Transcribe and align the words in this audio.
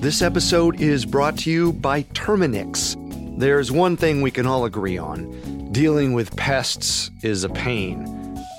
This 0.00 0.22
episode 0.22 0.80
is 0.80 1.04
brought 1.04 1.36
to 1.38 1.50
you 1.50 1.72
by 1.72 2.04
Terminix. 2.04 2.94
There's 3.36 3.72
one 3.72 3.96
thing 3.96 4.22
we 4.22 4.30
can 4.30 4.46
all 4.46 4.64
agree 4.64 4.96
on 4.96 5.72
dealing 5.72 6.12
with 6.12 6.36
pests 6.36 7.10
is 7.22 7.42
a 7.42 7.48
pain. 7.48 8.04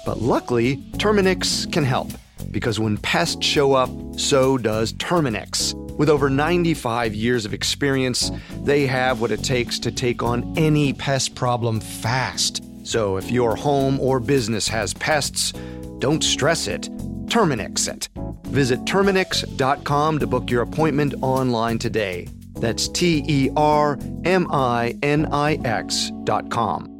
But 0.05 0.21
luckily, 0.21 0.77
Terminix 0.97 1.71
can 1.71 1.85
help 1.85 2.09
because 2.51 2.77
when 2.77 2.97
pests 2.97 3.45
show 3.45 3.71
up, 3.71 3.89
so 4.19 4.57
does 4.57 4.91
Terminix. 4.93 5.73
With 5.97 6.09
over 6.09 6.29
95 6.29 7.15
years 7.15 7.45
of 7.45 7.53
experience, 7.53 8.31
they 8.63 8.85
have 8.85 9.21
what 9.21 9.31
it 9.31 9.41
takes 9.41 9.79
to 9.79 9.91
take 9.93 10.21
on 10.21 10.53
any 10.57 10.91
pest 10.91 11.35
problem 11.35 11.79
fast. 11.79 12.61
So 12.85 13.15
if 13.15 13.31
your 13.31 13.55
home 13.55 13.97
or 14.01 14.19
business 14.19 14.67
has 14.67 14.93
pests, 14.93 15.53
don't 15.99 16.21
stress 16.21 16.67
it, 16.67 16.89
Terminix 17.27 17.87
it. 17.87 18.09
Visit 18.49 18.79
Terminix.com 18.85 20.19
to 20.19 20.27
book 20.27 20.49
your 20.49 20.63
appointment 20.63 21.13
online 21.21 21.77
today. 21.77 22.27
That's 22.55 22.87
T 22.87 23.23
E 23.27 23.49
R 23.55 23.97
M 24.25 24.47
I 24.51 24.97
N 25.01 25.27
I 25.31 25.53
X.com. 25.63 26.95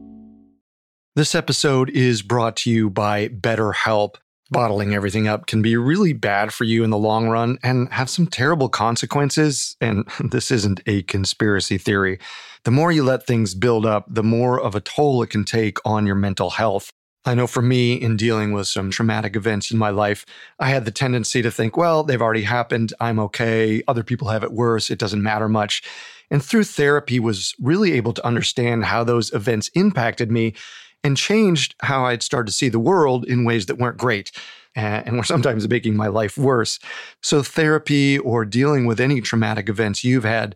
This 1.16 1.36
episode 1.36 1.90
is 1.90 2.22
brought 2.22 2.56
to 2.58 2.72
you 2.72 2.90
by 2.90 3.28
BetterHelp. 3.28 4.16
Bottling 4.52 4.96
everything 4.96 5.28
up 5.28 5.48
can 5.48 5.62
be 5.62 5.76
really 5.76 6.14
bad 6.14 6.54
for 6.54 6.64
you 6.64 6.84
in 6.84 6.90
the 6.90 6.98
long 6.98 7.28
run 7.28 7.60
and 7.62 7.92
have 7.92 8.10
some 8.10 8.26
terrible 8.26 8.70
consequences. 8.70 9.76
And 9.82 10.08
this 10.32 10.50
isn't 10.50 10.82
a 10.86 11.04
conspiracy 11.04 11.78
theory. 11.78 12.20
The 12.64 12.72
more 12.72 12.92
you 12.92 13.04
let 13.04 13.26
things 13.26 13.54
build 13.54 13.86
up, 13.86 14.06
the 14.08 14.24
more 14.24 14.60
of 14.60 14.76
a 14.76 14.82
toll 14.82 15.22
it 15.24 15.30
can 15.30 15.46
take 15.46 15.78
on 15.86 16.06
your 16.06 16.16
mental 16.16 16.52
health. 16.52 16.92
I 17.30 17.36
know 17.36 17.46
for 17.46 17.62
me, 17.62 17.94
in 17.94 18.18
dealing 18.18 18.54
with 18.54 18.68
some 18.68 18.90
traumatic 18.90 19.36
events 19.36 19.70
in 19.70 19.78
my 19.78 19.92
life, 19.92 20.26
I 20.58 20.70
had 20.70 20.86
the 20.86 20.92
tendency 20.92 21.44
to 21.44 21.52
think, 21.52 21.78
well, 21.78 22.04
they've 22.04 22.20
already 22.20 22.42
happened. 22.42 22.92
I'm 23.00 23.20
okay. 23.20 23.84
Other 23.88 24.04
people 24.04 24.30
have 24.30 24.44
it 24.44 24.52
worse. 24.52 24.90
It 24.90 24.98
doesn't 24.98 25.22
matter 25.22 25.48
much. 25.48 25.84
And 26.32 26.44
through 26.44 26.64
therapy 26.64 27.20
was 27.20 27.54
really 27.62 27.92
able 27.92 28.14
to 28.14 28.26
understand 28.26 28.86
how 28.86 29.04
those 29.04 29.32
events 29.32 29.68
impacted 29.76 30.32
me 30.32 30.56
and 31.04 31.16
changed 31.16 31.76
how 31.82 32.06
I'd 32.06 32.24
started 32.24 32.48
to 32.48 32.58
see 32.58 32.68
the 32.68 32.80
world 32.80 33.26
in 33.26 33.46
ways 33.46 33.68
that 33.68 33.78
weren't 33.78 34.00
great 34.00 34.32
and 34.74 35.16
were 35.16 35.24
sometimes 35.24 35.70
making 35.70 35.96
my 35.96 36.08
life 36.08 36.36
worse. 36.36 36.80
So 37.22 37.44
therapy 37.44 38.18
or 38.18 38.44
dealing 38.44 38.88
with 38.88 39.00
any 39.00 39.22
traumatic 39.22 39.70
events 39.70 40.04
you've 40.04 40.24
had 40.24 40.56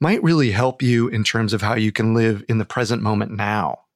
might 0.00 0.22
really 0.22 0.52
help 0.52 0.82
you 0.82 1.08
in 1.08 1.24
terms 1.24 1.52
of 1.52 1.62
how 1.62 1.74
you 1.74 1.90
can 1.90 2.14
live 2.14 2.44
in 2.48 2.58
the 2.58 2.64
present 2.64 3.02
moment 3.02 3.32
now. 3.32 3.80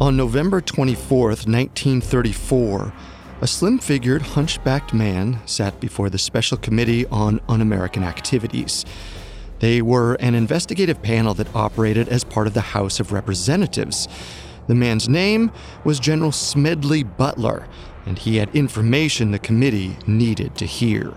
On 0.00 0.16
November 0.16 0.62
24, 0.62 1.28
1934, 1.28 2.92
a 3.42 3.46
slim 3.46 3.78
figured, 3.78 4.22
hunchbacked 4.22 4.94
man 4.94 5.40
sat 5.44 5.78
before 5.78 6.08
the 6.08 6.16
Special 6.16 6.56
Committee 6.56 7.04
on 7.08 7.38
Un 7.50 7.60
American 7.60 8.02
Activities. 8.02 8.86
They 9.58 9.82
were 9.82 10.14
an 10.14 10.34
investigative 10.34 11.02
panel 11.02 11.34
that 11.34 11.54
operated 11.54 12.08
as 12.08 12.24
part 12.24 12.46
of 12.46 12.54
the 12.54 12.62
House 12.62 12.98
of 12.98 13.12
Representatives. 13.12 14.08
The 14.68 14.74
man's 14.74 15.06
name 15.06 15.52
was 15.84 16.00
General 16.00 16.32
Smedley 16.32 17.02
Butler, 17.02 17.68
and 18.06 18.18
he 18.18 18.38
had 18.38 18.56
information 18.56 19.32
the 19.32 19.38
committee 19.38 19.98
needed 20.06 20.56
to 20.56 20.64
hear. 20.64 21.12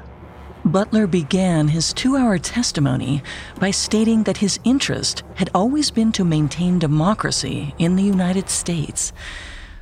Butler 0.65 1.07
began 1.07 1.67
his 1.67 1.91
two 1.91 2.15
hour 2.15 2.37
testimony 2.37 3.21
by 3.59 3.71
stating 3.71 4.23
that 4.23 4.37
his 4.37 4.59
interest 4.63 5.23
had 5.35 5.49
always 5.53 5.91
been 5.91 6.13
to 6.13 6.23
maintain 6.23 6.79
democracy 6.79 7.75
in 7.79 7.97
the 7.97 8.03
United 8.03 8.49
States. 8.49 9.11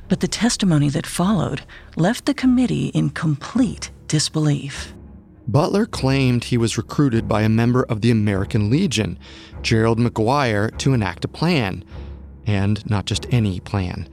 But 0.08 0.18
the 0.18 0.28
testimony 0.28 0.88
that 0.88 1.06
followed 1.06 1.62
left 1.96 2.26
the 2.26 2.34
committee 2.34 2.88
in 2.88 3.10
complete 3.10 3.92
disbelief. 4.08 4.92
Butler 5.46 5.86
claimed 5.86 6.44
he 6.44 6.58
was 6.58 6.76
recruited 6.76 7.28
by 7.28 7.42
a 7.42 7.48
member 7.48 7.84
of 7.84 8.00
the 8.00 8.10
American 8.10 8.68
Legion, 8.68 9.18
Gerald 9.62 9.98
McGuire, 10.00 10.76
to 10.78 10.94
enact 10.94 11.24
a 11.24 11.28
plan. 11.28 11.84
And 12.44 12.84
not 12.90 13.06
just 13.06 13.32
any 13.32 13.60
plan. 13.60 14.08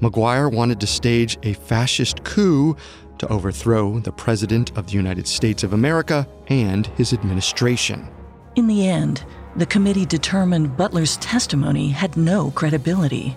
McGuire 0.00 0.52
wanted 0.52 0.80
to 0.80 0.86
stage 0.86 1.38
a 1.42 1.52
fascist 1.52 2.24
coup 2.24 2.76
to 3.24 3.32
overthrow 3.32 3.98
the 4.00 4.12
President 4.12 4.76
of 4.76 4.86
the 4.86 4.92
United 4.92 5.26
States 5.26 5.62
of 5.62 5.72
America 5.72 6.28
and 6.48 6.86
his 6.88 7.12
administration. 7.14 8.06
In 8.54 8.66
the 8.66 8.86
end, 8.86 9.24
the 9.56 9.66
committee 9.66 10.04
determined 10.04 10.76
Butler's 10.76 11.16
testimony 11.18 11.88
had 11.88 12.16
no 12.16 12.50
credibility. 12.50 13.34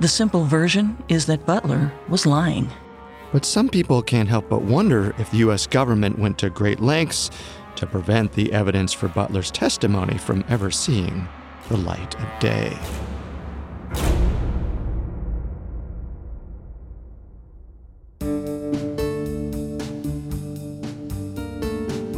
The 0.00 0.08
simple 0.08 0.44
version 0.44 0.96
is 1.08 1.26
that 1.26 1.44
Butler 1.44 1.92
was 2.08 2.24
lying. 2.24 2.70
But 3.32 3.44
some 3.44 3.68
people 3.68 4.00
can't 4.00 4.30
help 4.30 4.48
but 4.48 4.62
wonder 4.62 5.14
if 5.18 5.30
the 5.30 5.38
U.S. 5.38 5.66
government 5.66 6.18
went 6.18 6.38
to 6.38 6.48
great 6.48 6.80
lengths 6.80 7.30
to 7.76 7.86
prevent 7.86 8.32
the 8.32 8.52
evidence 8.52 8.94
for 8.94 9.08
Butler's 9.08 9.50
testimony 9.50 10.16
from 10.16 10.42
ever 10.48 10.70
seeing 10.70 11.28
the 11.68 11.76
light 11.76 12.14
of 12.18 12.40
day. 12.40 12.76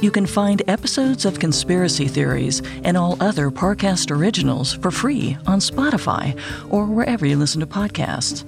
You 0.00 0.10
can 0.10 0.26
find 0.26 0.62
episodes 0.68 1.24
of 1.24 1.38
Conspiracy 1.38 2.06
Theories 2.06 2.60
and 2.84 2.98
all 2.98 3.16
other 3.18 3.50
Parcast 3.50 4.10
originals 4.10 4.74
for 4.74 4.90
free 4.90 5.38
on 5.46 5.58
Spotify 5.58 6.38
or 6.68 6.84
wherever 6.84 7.24
you 7.24 7.36
listen 7.38 7.60
to 7.60 7.66
podcasts. 7.66 8.46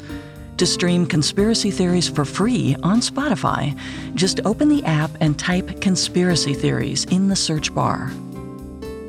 To 0.59 0.67
stream 0.67 1.07
Conspiracy 1.07 1.71
Theories 1.71 2.09
for 2.09 2.27
free 2.27 2.77
on 2.83 3.01
Spotify, 3.01 3.79
just 4.15 4.41
open 4.45 4.69
the 4.69 4.85
app 4.85 5.11
and 5.23 5.39
type 5.39 5.81
Conspiracy 5.81 6.53
Theories 6.53 7.07
in 7.07 7.29
the 7.29 7.37
search 7.37 7.75
bar. 7.75 8.11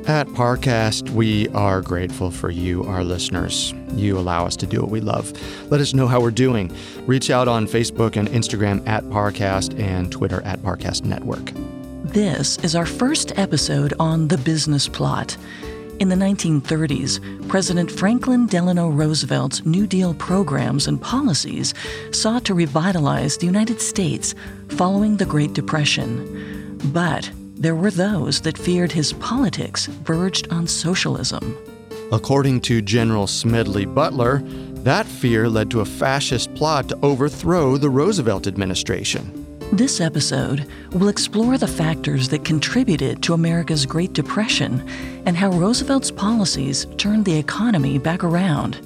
At 0.06 0.26
Parcast, 0.28 1.10
we 1.10 1.48
are 1.50 1.82
grateful 1.82 2.30
for 2.30 2.50
you, 2.50 2.84
our 2.84 3.04
listeners. 3.04 3.74
You 3.92 4.18
allow 4.18 4.46
us 4.46 4.56
to 4.56 4.66
do 4.66 4.80
what 4.80 4.90
we 4.90 5.00
love. 5.00 5.30
Let 5.70 5.82
us 5.82 5.92
know 5.92 6.06
how 6.06 6.20
we're 6.22 6.30
doing. 6.30 6.74
Reach 7.06 7.30
out 7.30 7.48
on 7.48 7.66
Facebook 7.66 8.16
and 8.16 8.28
Instagram 8.28 8.86
at 8.88 9.04
Parcast 9.04 9.78
and 9.78 10.10
Twitter 10.10 10.40
at 10.42 10.60
Parcast 10.60 11.04
Network. 11.04 11.52
This 12.12 12.58
is 12.64 12.74
our 12.74 12.86
first 12.86 13.38
episode 13.38 13.94
on 14.00 14.26
the 14.26 14.38
business 14.38 14.88
plot. 14.88 15.36
In 16.00 16.08
the 16.08 16.16
1930s, 16.16 17.48
President 17.48 17.88
Franklin 17.88 18.48
Delano 18.48 18.88
Roosevelt's 18.88 19.64
New 19.64 19.86
Deal 19.86 20.12
programs 20.14 20.88
and 20.88 21.00
policies 21.00 21.72
sought 22.10 22.44
to 22.46 22.54
revitalize 22.54 23.36
the 23.36 23.46
United 23.46 23.80
States 23.80 24.34
following 24.70 25.18
the 25.18 25.24
Great 25.24 25.52
Depression. 25.52 26.80
But 26.86 27.30
there 27.54 27.76
were 27.76 27.92
those 27.92 28.40
that 28.40 28.58
feared 28.58 28.90
his 28.90 29.12
politics 29.12 29.86
verged 29.86 30.52
on 30.52 30.66
socialism. 30.66 31.56
According 32.10 32.62
to 32.62 32.82
General 32.82 33.28
Smedley 33.28 33.84
Butler, 33.84 34.42
that 34.82 35.06
fear 35.06 35.48
led 35.48 35.70
to 35.70 35.80
a 35.80 35.84
fascist 35.84 36.52
plot 36.56 36.88
to 36.88 36.98
overthrow 37.04 37.76
the 37.76 37.90
Roosevelt 37.90 38.48
administration. 38.48 39.39
This 39.72 40.00
episode 40.00 40.66
will 40.90 41.06
explore 41.06 41.56
the 41.56 41.68
factors 41.68 42.28
that 42.30 42.44
contributed 42.44 43.22
to 43.22 43.34
America's 43.34 43.86
Great 43.86 44.12
Depression 44.12 44.84
and 45.26 45.36
how 45.36 45.52
Roosevelt's 45.52 46.10
policies 46.10 46.88
turned 46.96 47.24
the 47.24 47.38
economy 47.38 47.96
back 47.96 48.24
around. 48.24 48.80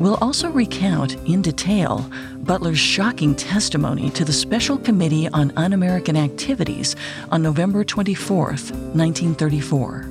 We'll 0.00 0.16
also 0.16 0.50
recount 0.50 1.14
in 1.26 1.42
detail 1.42 2.10
Butler's 2.38 2.80
shocking 2.80 3.36
testimony 3.36 4.10
to 4.10 4.24
the 4.24 4.32
Special 4.32 4.76
Committee 4.76 5.28
on 5.28 5.52
Un 5.56 5.72
American 5.72 6.16
Activities 6.16 6.96
on 7.30 7.40
November 7.40 7.84
24, 7.84 8.46
1934. 8.46 10.06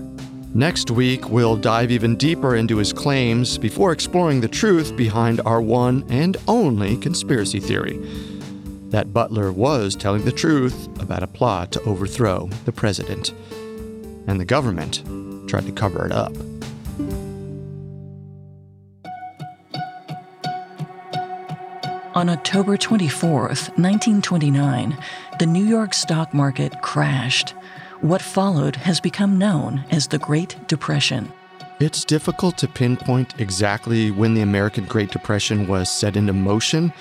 Next 0.54 0.90
week, 0.92 1.30
we'll 1.30 1.58
dive 1.58 1.92
even 1.92 2.16
deeper 2.16 2.56
into 2.56 2.78
his 2.78 2.94
claims 2.94 3.58
before 3.58 3.92
exploring 3.92 4.40
the 4.40 4.48
truth 4.48 4.96
behind 4.96 5.42
our 5.42 5.60
one 5.60 6.06
and 6.08 6.38
only 6.48 6.96
conspiracy 6.96 7.60
theory 7.60 8.00
that 8.96 9.12
Butler 9.12 9.52
was 9.52 9.94
telling 9.94 10.24
the 10.24 10.32
truth 10.32 10.88
about 11.02 11.22
a 11.22 11.28
plot 11.28 11.74
to 11.74 11.82
overthrow 11.82 12.48
the 12.64 12.72
president. 12.72 13.34
And 14.26 14.40
the 14.40 14.46
government 14.46 15.04
tried 15.50 15.66
to 15.66 15.74
cover 15.74 16.06
it 16.06 16.14
up. 16.14 16.32
On 22.16 22.30
October 22.30 22.78
24, 22.78 23.42
1929, 23.42 24.98
the 25.40 25.46
New 25.46 25.66
York 25.66 25.94
stock 25.94 26.34
market 26.34 26.82
crashed. 26.82 27.50
What 28.00 28.22
followed 28.22 28.78
has 28.78 29.02
become 29.02 29.38
known 29.38 29.84
as 29.92 30.08
the 30.08 30.20
Great 30.20 30.56
Depression. 30.70 31.34
It's 31.82 32.06
difficult 32.06 32.58
to 32.60 32.70
pinpoint 32.70 33.42
exactly 33.42 34.10
when 34.12 34.36
the 34.36 34.42
American 34.42 34.86
Great 34.86 35.12
Depression 35.12 35.68
was 35.68 35.90
set 35.90 36.16
into 36.16 36.32
motion 36.32 36.94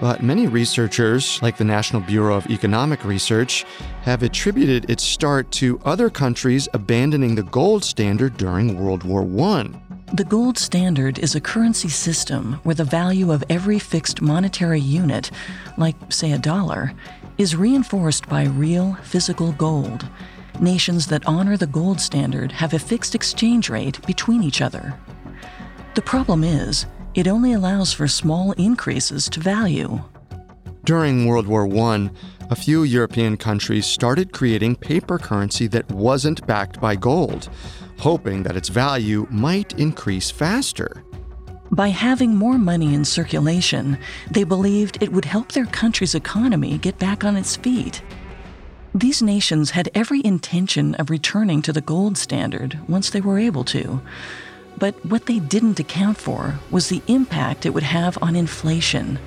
but 0.00 0.22
many 0.22 0.46
researchers, 0.46 1.40
like 1.42 1.56
the 1.56 1.64
National 1.64 2.00
Bureau 2.02 2.36
of 2.36 2.50
Economic 2.50 3.04
Research, 3.04 3.64
have 4.02 4.22
attributed 4.22 4.88
its 4.90 5.02
start 5.02 5.50
to 5.52 5.80
other 5.84 6.10
countries 6.10 6.68
abandoning 6.74 7.34
the 7.34 7.42
gold 7.42 7.84
standard 7.84 8.36
during 8.36 8.78
World 8.78 9.02
War 9.02 9.22
I. 9.22 9.70
The 10.14 10.24
gold 10.24 10.56
standard 10.56 11.18
is 11.18 11.34
a 11.34 11.40
currency 11.40 11.88
system 11.88 12.54
where 12.62 12.74
the 12.74 12.84
value 12.84 13.30
of 13.30 13.44
every 13.50 13.78
fixed 13.78 14.22
monetary 14.22 14.80
unit, 14.80 15.30
like, 15.76 15.96
say, 16.08 16.32
a 16.32 16.38
dollar, 16.38 16.92
is 17.36 17.56
reinforced 17.56 18.28
by 18.28 18.44
real 18.44 18.94
physical 19.02 19.52
gold. 19.52 20.08
Nations 20.60 21.06
that 21.08 21.26
honor 21.26 21.56
the 21.56 21.66
gold 21.66 22.00
standard 22.00 22.52
have 22.52 22.72
a 22.72 22.78
fixed 22.78 23.14
exchange 23.14 23.68
rate 23.68 24.04
between 24.06 24.42
each 24.42 24.60
other. 24.60 24.98
The 25.94 26.02
problem 26.02 26.42
is, 26.42 26.86
it 27.18 27.26
only 27.26 27.52
allows 27.52 27.92
for 27.92 28.06
small 28.06 28.52
increases 28.52 29.28
to 29.28 29.40
value. 29.40 30.00
During 30.84 31.26
World 31.26 31.48
War 31.48 31.66
I, 31.66 32.10
a 32.48 32.54
few 32.54 32.84
European 32.84 33.36
countries 33.36 33.86
started 33.86 34.32
creating 34.32 34.76
paper 34.76 35.18
currency 35.18 35.66
that 35.66 35.90
wasn't 35.90 36.46
backed 36.46 36.80
by 36.80 36.94
gold, 36.94 37.50
hoping 37.98 38.44
that 38.44 38.56
its 38.56 38.68
value 38.68 39.26
might 39.30 39.76
increase 39.80 40.30
faster. 40.30 41.02
By 41.72 41.88
having 41.88 42.36
more 42.36 42.56
money 42.56 42.94
in 42.94 43.04
circulation, 43.04 43.98
they 44.30 44.44
believed 44.44 45.02
it 45.02 45.10
would 45.10 45.24
help 45.24 45.50
their 45.50 45.66
country's 45.66 46.14
economy 46.14 46.78
get 46.78 47.00
back 47.00 47.24
on 47.24 47.36
its 47.36 47.56
feet. 47.56 48.00
These 48.94 49.22
nations 49.22 49.70
had 49.70 49.90
every 49.92 50.24
intention 50.24 50.94
of 50.94 51.10
returning 51.10 51.62
to 51.62 51.72
the 51.72 51.80
gold 51.80 52.16
standard 52.16 52.78
once 52.88 53.10
they 53.10 53.20
were 53.20 53.40
able 53.40 53.64
to, 53.64 54.00
but 54.78 54.94
what 55.06 55.26
they 55.26 55.38
didn't 55.38 55.80
account 55.80 56.18
for 56.18 56.58
was 56.70 56.88
the 56.88 57.02
impact 57.06 57.66
it 57.66 57.70
would 57.70 57.82
have 57.82 58.18
on 58.22 58.36
inflation, 58.36 59.18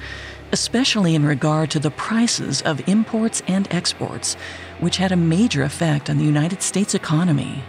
especially 0.51 1.15
in 1.15 1.25
regard 1.25 1.69
to 1.71 1.79
the 1.79 1.91
prices 1.91 2.61
of 2.61 2.87
imports 2.87 3.41
and 3.47 3.67
exports, 3.71 4.35
which 4.79 4.97
had 4.97 5.11
a 5.11 5.17
major 5.17 5.63
effect 5.63 6.09
on 6.09 6.17
the 6.17 6.23
United 6.23 6.61
States 6.61 6.93
economy. 6.95 7.63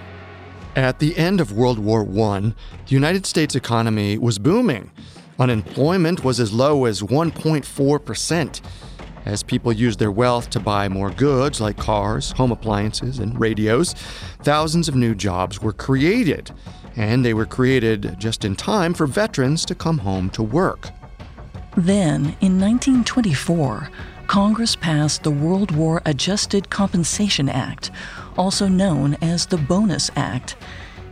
At 0.76 1.00
the 1.00 1.17
end 1.19 1.40
of 1.40 1.52
World 1.52 1.79
War 1.79 2.02
I, 2.02 2.40
the 2.40 2.55
United 2.88 3.26
States 3.26 3.55
economy 3.55 4.17
was 4.17 4.38
booming. 4.38 4.90
Unemployment 5.38 6.25
was 6.25 6.40
as 6.40 6.52
low 6.52 6.84
as 6.84 7.02
1.4%. 7.02 8.61
As 9.25 9.43
people 9.43 9.73
used 9.73 9.99
their 9.99 10.11
wealth 10.11 10.50
to 10.50 10.61
buy 10.61 10.88
more 10.88 11.11
goods 11.11 11.61
like 11.61 11.76
cars, 11.76 12.32
home 12.32 12.50
appliances, 12.50 13.19
and 13.19 13.38
radios, 13.38 13.93
thousands 14.43 14.88
of 14.88 14.96
new 14.96 15.14
jobs 15.14 15.61
were 15.62 15.73
created 15.73 16.50
and 16.96 17.24
they 17.24 17.34
were 17.34 17.46
created 17.46 18.16
just 18.18 18.44
in 18.44 18.56
time 18.56 18.94
for 18.94 19.06
veterans 19.06 19.64
to 19.66 19.74
come 19.74 19.98
home 19.98 20.30
to 20.30 20.42
work. 20.42 20.88
Then, 21.76 22.36
in 22.40 22.60
1924, 22.60 23.88
Congress 24.26 24.76
passed 24.76 25.22
the 25.22 25.30
World 25.30 25.70
War 25.70 26.02
Adjusted 26.04 26.70
Compensation 26.70 27.48
Act, 27.48 27.90
also 28.36 28.68
known 28.68 29.16
as 29.22 29.46
the 29.46 29.58
Bonus 29.58 30.10
Act. 30.16 30.56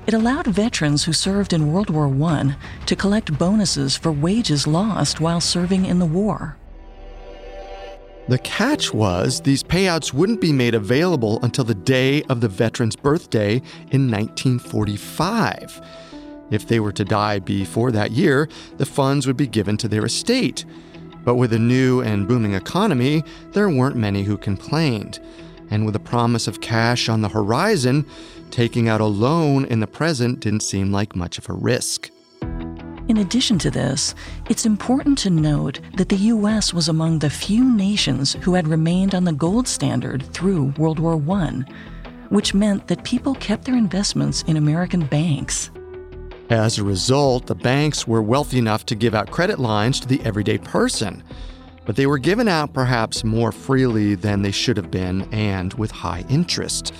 It 0.07 0.15
allowed 0.15 0.47
veterans 0.47 1.05
who 1.05 1.13
served 1.13 1.53
in 1.53 1.73
World 1.73 1.91
War 1.91 2.07
I 2.31 2.57
to 2.87 2.97
collect 2.97 3.39
bonuses 3.39 3.97
for 3.97 4.13
wages 4.13 4.67
lost 4.67 5.21
while 5.21 5.41
serving 5.41 5.87
in 5.87 5.99
the 5.99 6.07
war. 6.07 6.57
The 8.31 8.39
catch 8.39 8.95
was 8.95 9.41
these 9.41 9.65
payouts 9.65 10.15
wouldn't 10.15 10.41
be 10.41 10.53
made 10.53 10.77
available 10.77 11.41
until 11.43 11.65
the 11.65 11.75
day 11.75 12.23
of 12.29 12.41
the 12.41 12.47
veteran's 12.47 12.95
birthday 12.95 13.57
in 13.91 14.09
1945. 14.09 15.81
If 16.53 16.69
they 16.69 16.79
were 16.79 16.93
to 16.93 17.05
die 17.05 17.41
before 17.41 17.91
that 17.91 18.13
year, 18.13 18.49
the 18.77 18.87
funds 18.87 19.27
would 19.27 19.37
be 19.37 19.49
given 19.49 19.77
to 19.79 19.89
their 19.89 20.05
estate. 20.05 20.65
But 21.25 21.35
with 21.35 21.53
a 21.53 21.59
new 21.59 22.03
and 22.03 22.29
booming 22.29 22.55
economy, 22.55 23.25
there 23.51 23.69
weren't 23.69 23.97
many 23.97 24.23
who 24.23 24.39
complained. 24.39 25.19
And 25.69 25.85
with 25.85 25.95
the 25.95 25.99
promise 25.99 26.47
of 26.47 26.61
cash 26.61 27.09
on 27.09 27.23
the 27.23 27.31
horizon, 27.31 28.07
taking 28.53 28.89
out 28.89 29.01
a 29.01 29.07
loan 29.07 29.65
in 29.65 29.81
the 29.81 29.89
present 29.89 30.39
didn't 30.39 30.63
seem 30.63 30.93
like 30.93 31.17
much 31.17 31.37
of 31.37 31.49
a 31.49 31.53
risk. 31.53 32.13
In 33.11 33.17
addition 33.17 33.59
to 33.59 33.73
this, 33.73 34.15
it's 34.49 34.65
important 34.65 35.19
to 35.19 35.31
note 35.31 35.81
that 35.97 36.11
the 36.11 36.31
U.S. 36.31 36.73
was 36.73 36.89
among 36.89 37.19
the 37.19 37.29
few 37.29 37.65
nations 37.65 38.35
who 38.43 38.55
had 38.55 38.69
remained 38.69 39.17
on 39.17 39.25
the 39.25 39.33
gold 39.33 39.67
standard 39.67 40.23
through 40.33 40.73
World 40.79 41.01
War 41.01 41.21
I, 41.29 41.65
which 42.29 42.55
meant 42.55 42.87
that 42.87 43.03
people 43.03 43.35
kept 43.35 43.65
their 43.65 43.75
investments 43.75 44.45
in 44.47 44.57
American 44.57 45.07
banks. 45.07 45.73
As 46.51 46.79
a 46.79 46.85
result, 46.85 47.47
the 47.47 47.57
banks 47.57 48.07
were 48.07 48.23
wealthy 48.23 48.59
enough 48.59 48.87
to 48.87 48.95
give 48.95 49.13
out 49.13 49.33
credit 49.33 49.59
lines 49.59 49.99
to 49.99 50.07
the 50.07 50.23
everyday 50.25 50.59
person, 50.59 51.25
but 51.87 51.97
they 51.97 52.07
were 52.07 52.17
given 52.17 52.47
out 52.47 52.73
perhaps 52.73 53.25
more 53.25 53.51
freely 53.51 54.15
than 54.15 54.43
they 54.43 54.53
should 54.53 54.77
have 54.77 54.93
been 54.93 55.23
and 55.35 55.75
with 55.75 55.91
high 55.91 56.25
interest. 56.29 56.95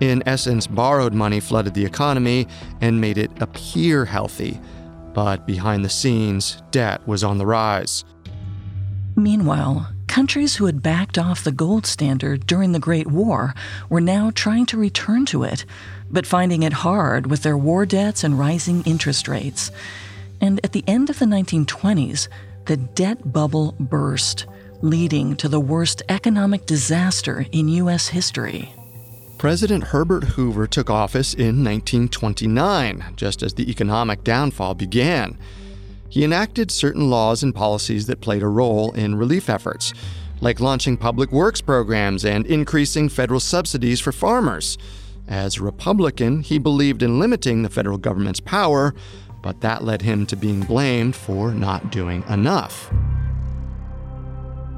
In 0.00 0.22
essence, 0.24 0.66
borrowed 0.66 1.12
money 1.12 1.40
flooded 1.40 1.74
the 1.74 1.84
economy 1.84 2.48
and 2.80 3.02
made 3.02 3.18
it 3.18 3.30
appear 3.42 4.06
healthy 4.06 4.58
but 5.14 5.46
behind 5.46 5.84
the 5.84 5.90
scenes, 5.90 6.62
debt 6.70 7.06
was 7.06 7.24
on 7.24 7.38
the 7.38 7.46
rise. 7.46 8.04
Meanwhile, 9.16 9.88
countries 10.06 10.56
who 10.56 10.66
had 10.66 10.82
backed 10.82 11.18
off 11.18 11.44
the 11.44 11.52
gold 11.52 11.86
standard 11.86 12.46
during 12.46 12.72
the 12.72 12.78
Great 12.78 13.06
War 13.06 13.54
were 13.88 14.00
now 14.00 14.30
trying 14.34 14.66
to 14.66 14.76
return 14.76 15.26
to 15.26 15.42
it, 15.42 15.64
but 16.10 16.26
finding 16.26 16.62
it 16.62 16.72
hard 16.72 17.26
with 17.26 17.42
their 17.42 17.56
war 17.56 17.86
debts 17.86 18.24
and 18.24 18.38
rising 18.38 18.82
interest 18.82 19.28
rates. 19.28 19.70
And 20.40 20.60
at 20.64 20.72
the 20.72 20.84
end 20.86 21.08
of 21.08 21.18
the 21.18 21.26
1920s, 21.26 22.28
the 22.66 22.76
debt 22.76 23.32
bubble 23.32 23.74
burst, 23.78 24.46
leading 24.80 25.36
to 25.36 25.48
the 25.48 25.60
worst 25.60 26.02
economic 26.08 26.66
disaster 26.66 27.46
in 27.52 27.68
U.S. 27.68 28.08
history. 28.08 28.74
President 29.42 29.82
Herbert 29.82 30.22
Hoover 30.22 30.68
took 30.68 30.88
office 30.88 31.34
in 31.34 31.64
1929, 31.64 33.14
just 33.16 33.42
as 33.42 33.54
the 33.54 33.68
economic 33.68 34.22
downfall 34.22 34.74
began. 34.74 35.36
He 36.08 36.22
enacted 36.22 36.70
certain 36.70 37.10
laws 37.10 37.42
and 37.42 37.52
policies 37.52 38.06
that 38.06 38.20
played 38.20 38.44
a 38.44 38.46
role 38.46 38.92
in 38.92 39.16
relief 39.16 39.50
efforts, 39.50 39.94
like 40.40 40.60
launching 40.60 40.96
public 40.96 41.32
works 41.32 41.60
programs 41.60 42.24
and 42.24 42.46
increasing 42.46 43.08
federal 43.08 43.40
subsidies 43.40 43.98
for 43.98 44.12
farmers. 44.12 44.78
As 45.26 45.56
a 45.56 45.64
Republican, 45.64 46.42
he 46.42 46.60
believed 46.60 47.02
in 47.02 47.18
limiting 47.18 47.64
the 47.64 47.68
federal 47.68 47.98
government's 47.98 48.38
power, 48.38 48.94
but 49.42 49.60
that 49.60 49.82
led 49.82 50.02
him 50.02 50.24
to 50.26 50.36
being 50.36 50.60
blamed 50.60 51.16
for 51.16 51.52
not 51.52 51.90
doing 51.90 52.22
enough. 52.28 52.92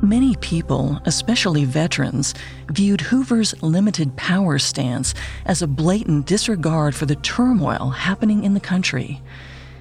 Many 0.05 0.37
people, 0.37 1.01
especially 1.07 1.65
veterans, 1.65 2.35
viewed 2.71 3.01
Hoover's 3.01 3.55
limited 3.63 4.15
power 4.17 4.59
stance 4.59 5.15
as 5.47 5.63
a 5.63 5.67
blatant 5.67 6.27
disregard 6.27 6.95
for 6.95 7.07
the 7.07 7.17
turmoil 7.17 7.89
happening 7.89 8.45
in 8.45 8.53
the 8.53 8.61
country. 8.61 9.23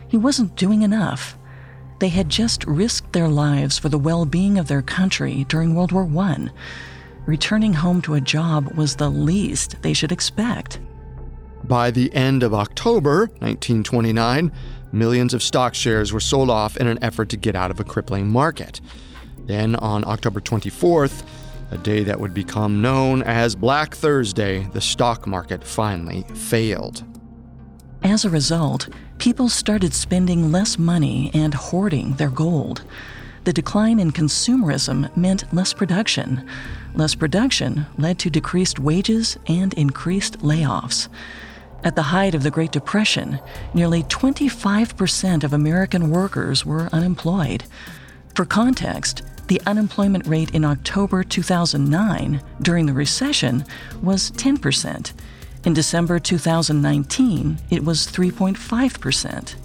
He 0.07 0.15
wasn't 0.15 0.55
doing 0.55 0.81
enough. 0.81 1.37
They 1.99 2.07
had 2.07 2.29
just 2.29 2.63
risked 2.63 3.11
their 3.11 3.27
lives 3.27 3.77
for 3.77 3.89
the 3.89 3.97
well 3.97 4.23
being 4.23 4.57
of 4.57 4.69
their 4.69 4.81
country 4.81 5.43
during 5.49 5.75
World 5.75 5.91
War 5.91 6.09
I. 6.23 6.47
returning 7.25 7.73
home 7.73 8.01
to 8.03 8.13
a 8.13 8.21
job 8.21 8.77
was 8.77 8.95
the 8.95 9.09
least 9.09 9.81
they 9.81 9.91
should 9.91 10.13
expect. 10.13 10.79
By 11.65 11.91
the 11.91 12.13
end 12.13 12.43
of 12.43 12.53
October 12.53 13.27
1929, 13.39 14.53
millions 14.93 15.33
of 15.33 15.43
stock 15.43 15.75
shares 15.75 16.13
were 16.13 16.21
sold 16.21 16.49
off 16.49 16.77
in 16.77 16.87
an 16.87 17.03
effort 17.03 17.27
to 17.27 17.37
get 17.37 17.57
out 17.57 17.71
of 17.71 17.81
a 17.81 17.83
crippling 17.83 18.29
market. 18.29 18.79
Then, 19.45 19.75
on 19.75 20.05
October 20.05 20.39
24th, 20.39 21.23
a 21.71 21.77
day 21.77 22.03
that 22.03 22.19
would 22.19 22.33
become 22.33 22.81
known 22.81 23.23
as 23.23 23.55
Black 23.55 23.95
Thursday, 23.95 24.63
the 24.73 24.81
stock 24.81 25.25
market 25.25 25.63
finally 25.63 26.23
failed. 26.35 27.03
As 28.03 28.25
a 28.25 28.29
result, 28.29 28.89
people 29.17 29.49
started 29.49 29.93
spending 29.93 30.51
less 30.51 30.77
money 30.77 31.31
and 31.33 31.53
hoarding 31.53 32.13
their 32.15 32.29
gold. 32.29 32.83
The 33.45 33.53
decline 33.53 33.99
in 33.99 34.11
consumerism 34.11 35.15
meant 35.17 35.51
less 35.53 35.73
production. 35.73 36.47
Less 36.95 37.15
production 37.15 37.85
led 37.97 38.19
to 38.19 38.29
decreased 38.29 38.79
wages 38.79 39.37
and 39.47 39.73
increased 39.73 40.39
layoffs. 40.39 41.09
At 41.83 41.95
the 41.95 42.03
height 42.03 42.35
of 42.35 42.43
the 42.43 42.51
Great 42.51 42.71
Depression, 42.71 43.39
nearly 43.73 44.03
25% 44.03 45.43
of 45.43 45.51
American 45.51 46.09
workers 46.09 46.65
were 46.65 46.87
unemployed. 46.93 47.65
For 48.35 48.45
context, 48.45 49.21
the 49.47 49.61
unemployment 49.65 50.25
rate 50.27 50.53
in 50.53 50.65
October 50.65 51.23
2009, 51.23 52.41
during 52.61 52.85
the 52.85 52.93
recession, 52.93 53.65
was 54.01 54.31
10%. 54.31 55.13
In 55.65 55.73
December 55.73 56.19
2019, 56.19 57.57
it 57.69 57.83
was 57.83 58.07
3.5%. 58.07 59.55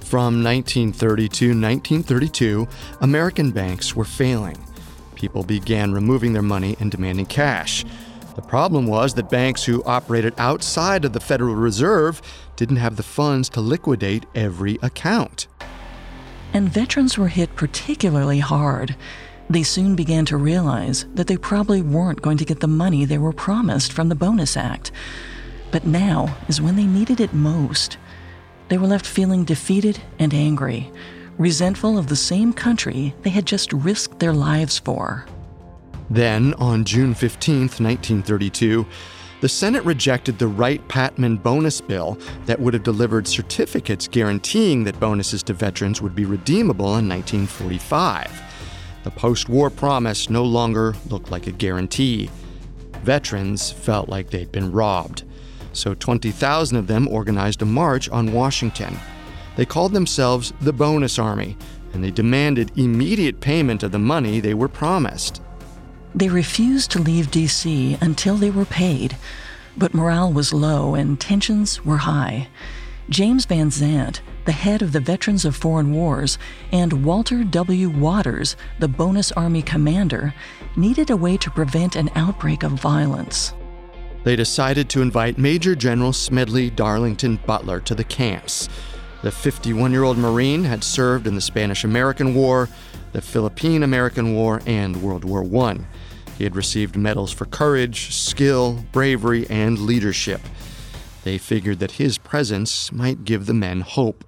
From 0.00 0.44
1930 0.44 1.28
to 1.28 1.46
1932, 1.48 2.68
American 3.00 3.50
banks 3.50 3.96
were 3.96 4.04
failing. 4.04 4.56
People 5.16 5.42
began 5.42 5.92
removing 5.92 6.32
their 6.32 6.42
money 6.42 6.76
and 6.78 6.92
demanding 6.92 7.26
cash. 7.26 7.84
The 8.36 8.42
problem 8.42 8.86
was 8.86 9.14
that 9.14 9.30
banks 9.30 9.64
who 9.64 9.82
operated 9.84 10.34
outside 10.38 11.04
of 11.04 11.12
the 11.12 11.20
Federal 11.20 11.54
Reserve 11.54 12.22
didn't 12.54 12.76
have 12.76 12.96
the 12.96 13.02
funds 13.02 13.48
to 13.48 13.60
liquidate 13.60 14.26
every 14.34 14.78
account. 14.82 15.48
And 16.56 16.70
veterans 16.70 17.18
were 17.18 17.28
hit 17.28 17.54
particularly 17.54 18.38
hard. 18.38 18.96
They 19.50 19.62
soon 19.62 19.94
began 19.94 20.24
to 20.24 20.38
realize 20.38 21.04
that 21.12 21.26
they 21.26 21.36
probably 21.36 21.82
weren't 21.82 22.22
going 22.22 22.38
to 22.38 22.46
get 22.46 22.60
the 22.60 22.66
money 22.66 23.04
they 23.04 23.18
were 23.18 23.34
promised 23.34 23.92
from 23.92 24.08
the 24.08 24.14
Bonus 24.14 24.56
Act. 24.56 24.90
But 25.70 25.84
now 25.84 26.34
is 26.48 26.62
when 26.62 26.76
they 26.76 26.86
needed 26.86 27.20
it 27.20 27.34
most. 27.34 27.98
They 28.70 28.78
were 28.78 28.86
left 28.86 29.04
feeling 29.04 29.44
defeated 29.44 30.00
and 30.18 30.32
angry, 30.32 30.90
resentful 31.36 31.98
of 31.98 32.06
the 32.06 32.16
same 32.16 32.54
country 32.54 33.14
they 33.20 33.28
had 33.28 33.44
just 33.44 33.70
risked 33.74 34.18
their 34.18 34.32
lives 34.32 34.78
for. 34.78 35.26
Then, 36.08 36.54
on 36.54 36.86
June 36.86 37.12
15, 37.12 37.60
1932, 37.60 38.86
the 39.40 39.48
Senate 39.48 39.84
rejected 39.84 40.38
the 40.38 40.48
Wright 40.48 40.86
Patman 40.88 41.36
bonus 41.36 41.80
bill 41.80 42.18
that 42.46 42.58
would 42.58 42.74
have 42.74 42.82
delivered 42.82 43.28
certificates 43.28 44.08
guaranteeing 44.08 44.84
that 44.84 44.98
bonuses 44.98 45.42
to 45.44 45.52
veterans 45.52 46.00
would 46.00 46.14
be 46.14 46.24
redeemable 46.24 46.96
in 46.96 47.08
1945. 47.08 48.42
The 49.04 49.10
post 49.10 49.48
war 49.48 49.70
promise 49.70 50.30
no 50.30 50.42
longer 50.42 50.94
looked 51.10 51.30
like 51.30 51.46
a 51.46 51.52
guarantee. 51.52 52.30
Veterans 53.02 53.70
felt 53.70 54.08
like 54.08 54.30
they'd 54.30 54.50
been 54.50 54.72
robbed. 54.72 55.24
So 55.74 55.94
20,000 55.94 56.76
of 56.76 56.86
them 56.86 57.06
organized 57.06 57.60
a 57.60 57.66
march 57.66 58.08
on 58.08 58.32
Washington. 58.32 58.96
They 59.56 59.66
called 59.66 59.92
themselves 59.92 60.52
the 60.60 60.72
Bonus 60.72 61.18
Army, 61.18 61.56
and 61.92 62.02
they 62.02 62.10
demanded 62.10 62.72
immediate 62.76 63.40
payment 63.40 63.82
of 63.82 63.92
the 63.92 63.98
money 63.98 64.40
they 64.40 64.54
were 64.54 64.68
promised. 64.68 65.42
They 66.16 66.30
refused 66.30 66.90
to 66.92 66.98
leave 66.98 67.30
D.C. 67.30 67.98
until 68.00 68.36
they 68.36 68.48
were 68.48 68.64
paid, 68.64 69.18
but 69.76 69.92
morale 69.92 70.32
was 70.32 70.54
low 70.54 70.94
and 70.94 71.20
tensions 71.20 71.84
were 71.84 71.98
high. 71.98 72.48
James 73.10 73.44
Van 73.44 73.70
Zandt, 73.70 74.22
the 74.46 74.52
head 74.52 74.80
of 74.80 74.92
the 74.92 75.00
Veterans 75.00 75.44
of 75.44 75.54
Foreign 75.54 75.92
Wars, 75.92 76.38
and 76.72 77.04
Walter 77.04 77.44
W. 77.44 77.90
Waters, 77.90 78.56
the 78.78 78.88
Bonus 78.88 79.30
Army 79.32 79.60
commander, 79.60 80.32
needed 80.74 81.10
a 81.10 81.16
way 81.16 81.36
to 81.36 81.50
prevent 81.50 81.96
an 81.96 82.10
outbreak 82.14 82.62
of 82.62 82.72
violence. 82.72 83.52
They 84.24 84.36
decided 84.36 84.88
to 84.90 85.02
invite 85.02 85.36
Major 85.36 85.76
General 85.76 86.14
Smedley 86.14 86.70
Darlington 86.70 87.38
Butler 87.44 87.78
to 87.80 87.94
the 87.94 88.04
camps. 88.04 88.70
The 89.22 89.30
51 89.30 89.92
year 89.92 90.04
old 90.04 90.16
Marine 90.16 90.64
had 90.64 90.82
served 90.82 91.26
in 91.26 91.34
the 91.34 91.40
Spanish 91.42 91.84
American 91.84 92.34
War, 92.34 92.70
the 93.12 93.20
Philippine 93.20 93.82
American 93.82 94.34
War, 94.34 94.62
and 94.66 95.02
World 95.02 95.24
War 95.24 95.44
I. 95.64 95.78
He 96.36 96.44
had 96.44 96.56
received 96.56 96.96
medals 96.96 97.32
for 97.32 97.46
courage, 97.46 98.14
skill, 98.14 98.84
bravery, 98.92 99.46
and 99.48 99.78
leadership. 99.78 100.40
They 101.24 101.38
figured 101.38 101.78
that 101.78 101.92
his 101.92 102.18
presence 102.18 102.92
might 102.92 103.24
give 103.24 103.46
the 103.46 103.54
men 103.54 103.80
hope. 103.80 104.24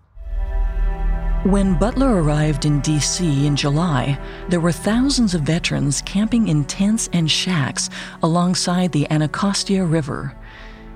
When 1.44 1.78
Butler 1.78 2.20
arrived 2.20 2.64
in 2.64 2.80
D.C. 2.80 3.46
in 3.46 3.54
July, 3.54 4.18
there 4.48 4.58
were 4.58 4.72
thousands 4.72 5.34
of 5.34 5.42
veterans 5.42 6.02
camping 6.02 6.48
in 6.48 6.64
tents 6.64 7.08
and 7.12 7.30
shacks 7.30 7.88
alongside 8.22 8.90
the 8.90 9.08
Anacostia 9.10 9.84
River. 9.84 10.36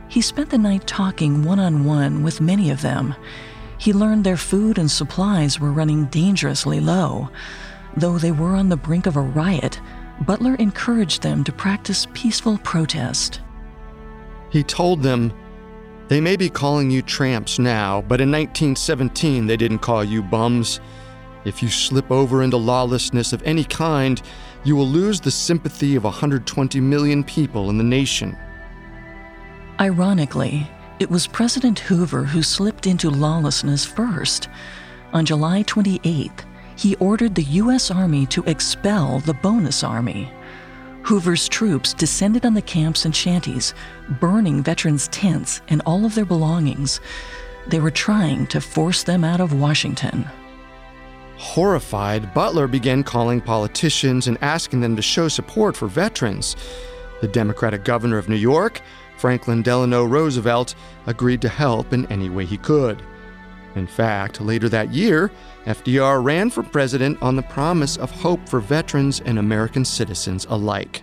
He 0.09 0.21
spent 0.21 0.50
the 0.50 0.59
night 0.59 0.87
talking 0.87 1.45
one 1.45 1.61
on 1.61 1.85
one 1.85 2.25
with 2.25 2.40
many 2.40 2.71
of 2.71 2.83
them. 2.83 3.14
He 3.78 3.92
learned 3.92 4.25
their 4.25 4.37
food 4.37 4.78
and 4.78 4.90
supplies 4.90 5.61
were 5.61 5.73
running 5.73 6.07
dangerously 6.07 6.81
low. 6.81 7.28
Though 7.97 8.19
they 8.19 8.33
were 8.33 8.57
on 8.57 8.69
the 8.69 8.76
brink 8.76 9.07
of 9.07 9.16
a 9.16 9.21
riot, 9.21 9.81
Butler 10.23 10.55
encouraged 10.57 11.23
them 11.23 11.45
to 11.45 11.52
practice 11.52 12.07
peaceful 12.14 12.59
protest. 12.59 13.41
He 14.50 14.62
told 14.62 15.02
them, 15.02 15.33
They 16.09 16.21
may 16.21 16.37
be 16.37 16.49
calling 16.49 16.91
you 16.91 17.02
tramps 17.02 17.59
now, 17.59 18.02
but 18.02 18.21
in 18.21 18.31
1917 18.31 19.47
they 19.47 19.57
didn't 19.57 19.79
call 19.79 20.05
you 20.05 20.23
bums. 20.23 20.81
If 21.45 21.62
you 21.62 21.69
slip 21.69 22.11
over 22.11 22.43
into 22.43 22.57
lawlessness 22.57 23.33
of 23.33 23.43
any 23.43 23.64
kind, 23.64 24.23
you 24.64 24.76
will 24.76 24.87
lose 24.87 25.21
the 25.21 25.31
sympathy 25.31 25.97
of 25.97 26.05
120 26.05 26.81
million 26.81 27.25
people 27.25 27.69
in 27.69 27.79
the 27.79 27.85
nation. 27.85 28.37
Ironically, 29.81 30.71
it 31.00 31.11
was 31.11 31.26
President 31.26 31.81
Hoover 31.81 32.23
who 32.23 32.43
slipped 32.43 32.87
into 32.87 33.11
lawlessness 33.11 33.85
first. 33.85 34.49
On 35.12 35.25
July 35.25 35.64
28th, 35.64 36.45
he 36.76 36.97
ordered 36.97 37.35
the 37.35 37.43
U.S. 37.43 37.91
Army 37.91 38.26
to 38.26 38.45
expel 38.45 39.21
the 39.21 39.35
Bonus 39.35 39.85
Army. 39.85 40.33
Hoover's 41.05 41.49
troops 41.49 41.95
descended 41.95 42.47
on 42.47 42.55
the 42.55 42.62
camps 42.62 43.05
and 43.05 43.14
shanties, 43.14 43.75
burning 44.21 44.62
veterans' 44.62 45.09
tents 45.09 45.61
and 45.69 45.83
all 45.85 46.05
of 46.05 46.14
their 46.14 46.25
belongings. 46.25 47.00
They 47.67 47.81
were 47.81 47.91
trying 47.91 48.47
to 48.49 48.61
force 48.61 49.02
them 49.02 49.25
out 49.25 49.41
of 49.41 49.52
Washington. 49.52 50.26
Horrified, 51.37 52.33
Butler 52.35 52.69
began 52.69 53.02
calling 53.02 53.41
politicians 53.41 54.29
and 54.29 54.38
asking 54.43 54.81
them 54.81 54.95
to 54.95 55.02
show 55.02 55.26
support 55.26 55.76
for 55.76 55.88
veterans. 55.88 56.55
The 57.21 57.29
Democratic 57.29 57.85
governor 57.85 58.19
of 58.19 58.29
New 58.29 58.37
York, 58.37 58.81
Franklin 59.17 59.62
Delano 59.62 60.05
Roosevelt, 60.05 60.75
agreed 61.07 61.41
to 61.43 61.49
help 61.49 61.93
in 61.93 62.07
any 62.07 62.29
way 62.29 62.45
he 62.45 62.59
could. 62.59 63.02
In 63.75 63.87
fact, 63.87 64.41
later 64.41 64.69
that 64.69 64.93
year, 64.93 65.31
FDR 65.64 66.23
ran 66.23 66.50
for 66.50 66.62
president 66.62 67.21
on 67.23 67.37
the 67.37 67.43
promise 67.43 67.97
of 67.97 68.11
hope 68.11 68.49
for 68.49 68.61
veterans 68.61 69.21
and 69.21 69.38
American 69.38 69.85
citizens 69.85 70.47
alike. 70.49 71.02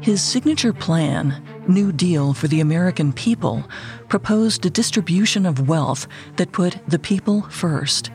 His 0.00 0.22
signature 0.22 0.74
plan, 0.74 1.42
New 1.66 1.90
Deal 1.90 2.34
for 2.34 2.46
the 2.46 2.60
American 2.60 3.12
People, 3.12 3.64
proposed 4.08 4.66
a 4.66 4.70
distribution 4.70 5.46
of 5.46 5.66
wealth 5.66 6.06
that 6.36 6.52
put 6.52 6.78
the 6.86 6.98
people 6.98 7.42
first. 7.42 8.10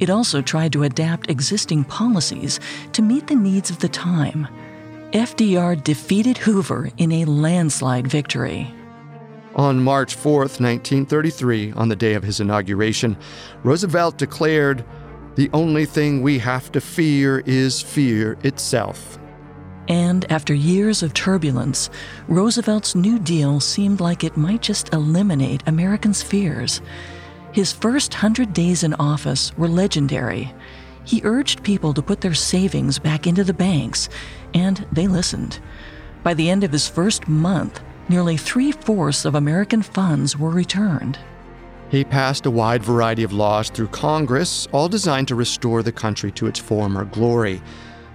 It 0.00 0.10
also 0.10 0.42
tried 0.42 0.72
to 0.72 0.82
adapt 0.82 1.30
existing 1.30 1.84
policies 1.84 2.58
to 2.92 3.02
meet 3.02 3.28
the 3.28 3.36
needs 3.36 3.70
of 3.70 3.78
the 3.78 3.88
time. 3.88 4.48
FDR 5.12 5.82
defeated 5.84 6.38
Hoover 6.38 6.90
in 6.96 7.12
a 7.12 7.24
landslide 7.26 8.08
victory. 8.08 8.74
On 9.56 9.82
March 9.82 10.14
4, 10.14 10.38
1933, 10.38 11.72
on 11.72 11.88
the 11.88 11.96
day 11.96 12.14
of 12.14 12.22
his 12.22 12.38
inauguration, 12.38 13.16
Roosevelt 13.64 14.16
declared, 14.16 14.84
The 15.34 15.50
only 15.52 15.86
thing 15.86 16.22
we 16.22 16.38
have 16.38 16.70
to 16.72 16.80
fear 16.80 17.40
is 17.40 17.82
fear 17.82 18.38
itself. 18.44 19.18
And 19.88 20.30
after 20.30 20.54
years 20.54 21.02
of 21.02 21.14
turbulence, 21.14 21.90
Roosevelt's 22.28 22.94
New 22.94 23.18
Deal 23.18 23.58
seemed 23.58 24.00
like 24.00 24.22
it 24.22 24.36
might 24.36 24.62
just 24.62 24.92
eliminate 24.94 25.64
Americans' 25.66 26.22
fears. 26.22 26.80
His 27.50 27.72
first 27.72 28.14
hundred 28.14 28.52
days 28.52 28.84
in 28.84 28.94
office 28.94 29.56
were 29.58 29.66
legendary. 29.66 30.54
He 31.04 31.22
urged 31.24 31.64
people 31.64 31.92
to 31.94 32.02
put 32.02 32.20
their 32.20 32.34
savings 32.34 33.00
back 33.00 33.26
into 33.26 33.42
the 33.42 33.52
banks, 33.52 34.08
and 34.54 34.86
they 34.92 35.08
listened. 35.08 35.58
By 36.22 36.34
the 36.34 36.48
end 36.48 36.62
of 36.62 36.70
his 36.70 36.86
first 36.86 37.26
month, 37.26 37.80
nearly 38.10 38.36
three 38.36 38.72
fourths 38.72 39.24
of 39.24 39.36
American 39.36 39.80
funds 39.82 40.36
were 40.36 40.50
returned. 40.50 41.16
He 41.90 42.04
passed 42.04 42.44
a 42.44 42.50
wide 42.50 42.82
variety 42.82 43.22
of 43.22 43.32
laws 43.32 43.70
through 43.70 43.88
Congress, 43.88 44.66
all 44.72 44.88
designed 44.88 45.28
to 45.28 45.36
restore 45.36 45.82
the 45.82 45.92
country 45.92 46.32
to 46.32 46.48
its 46.48 46.58
former 46.58 47.04
glory. 47.04 47.62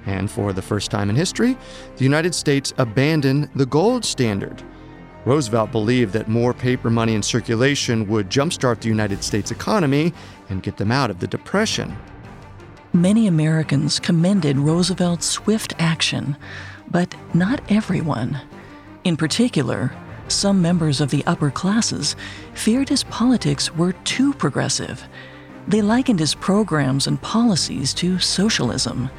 And 0.06 0.30
for 0.30 0.52
the 0.52 0.62
first 0.62 0.92
time 0.92 1.10
in 1.10 1.16
history, 1.16 1.58
the 1.96 2.04
United 2.04 2.36
States 2.36 2.74
abandoned 2.78 3.50
the 3.56 3.66
gold 3.66 4.04
standard. 4.04 4.62
Roosevelt 5.24 5.72
believed 5.72 6.14
that 6.14 6.28
more 6.28 6.54
paper 6.54 6.90
money 6.90 7.16
in 7.16 7.24
circulation 7.24 8.08
would 8.08 8.30
jumpstart 8.30 8.82
the 8.82 8.90
United 8.90 9.24
States 9.24 9.50
economy 9.50 10.14
and 10.50 10.62
get 10.62 10.78
them 10.78 10.92
out 10.92 11.10
of 11.10 11.20
the 11.20 11.28
Depression. 11.28 11.98
Many 12.94 13.28
Americans 13.28 14.00
commended 14.00 14.58
Roosevelt's 14.58 15.26
swift 15.26 15.74
action, 15.80 16.38
but 16.92 17.16
not 17.34 17.60
everyone. 17.70 18.40
In 19.06 19.16
particular, 19.16 19.96
some 20.30 20.64
members 20.64 21.00
of 21.00 21.12
the 21.12 21.24
upper 21.28 21.52
classes 21.52 22.16
feared 22.56 22.90
his 22.90 23.04
politics 23.04 23.72
were 23.76 23.94
too 24.04 24.34
progressive. 24.34 25.08
They 25.68 25.84
likened 25.84 26.20
his 26.20 26.34
programs 26.34 27.06
and 27.06 27.22
policies 27.22 27.94
to 27.96 28.18
socialism. 28.18 29.12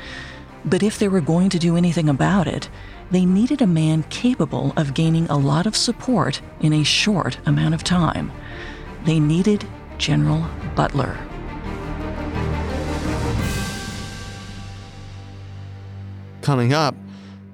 But 0.64 0.83
if 0.83 0.99
they 0.99 1.07
were 1.07 1.21
going 1.21 1.50
to 1.50 1.61
do 1.61 1.76
anything 1.76 2.09
about 2.09 2.49
it, 2.49 2.69
they 3.12 3.25
needed 3.25 3.62
a 3.62 3.66
man 3.69 4.02
capable 4.11 4.73
of 4.76 4.93
gaining 4.93 5.28
a 5.28 5.38
lot 5.38 5.66
of 5.66 5.76
support 5.76 6.43
in 6.61 6.73
a 6.73 6.83
short 6.83 7.38
amount 7.47 7.75
of 7.75 7.85
time. 7.85 8.33
They 9.05 9.21
needed 9.21 9.64
General 9.99 10.45
Butler. 10.75 11.16
Coming 16.43 16.73
up, 16.73 16.97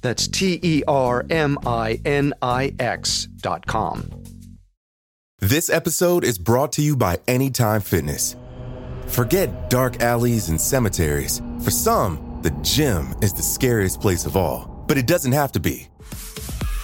That's 0.00 0.28
T 0.28 0.60
E 0.62 0.82
R 0.86 1.24
M 1.30 1.58
I 1.66 2.00
N 2.04 2.32
I 2.42 2.74
X 2.78 3.26
dot 3.26 3.66
com. 3.66 4.10
This 5.40 5.70
episode 5.70 6.24
is 6.24 6.36
brought 6.38 6.72
to 6.72 6.82
you 6.82 6.96
by 6.96 7.18
Anytime 7.28 7.80
Fitness. 7.80 8.34
Forget 9.06 9.70
dark 9.70 10.02
alleys 10.02 10.48
and 10.48 10.60
cemeteries. 10.60 11.40
For 11.62 11.70
some, 11.70 12.40
the 12.42 12.50
gym 12.62 13.14
is 13.22 13.32
the 13.32 13.42
scariest 13.42 14.00
place 14.00 14.26
of 14.26 14.36
all, 14.36 14.84
but 14.88 14.98
it 14.98 15.06
doesn't 15.06 15.32
have 15.32 15.52
to 15.52 15.60
be. 15.60 15.88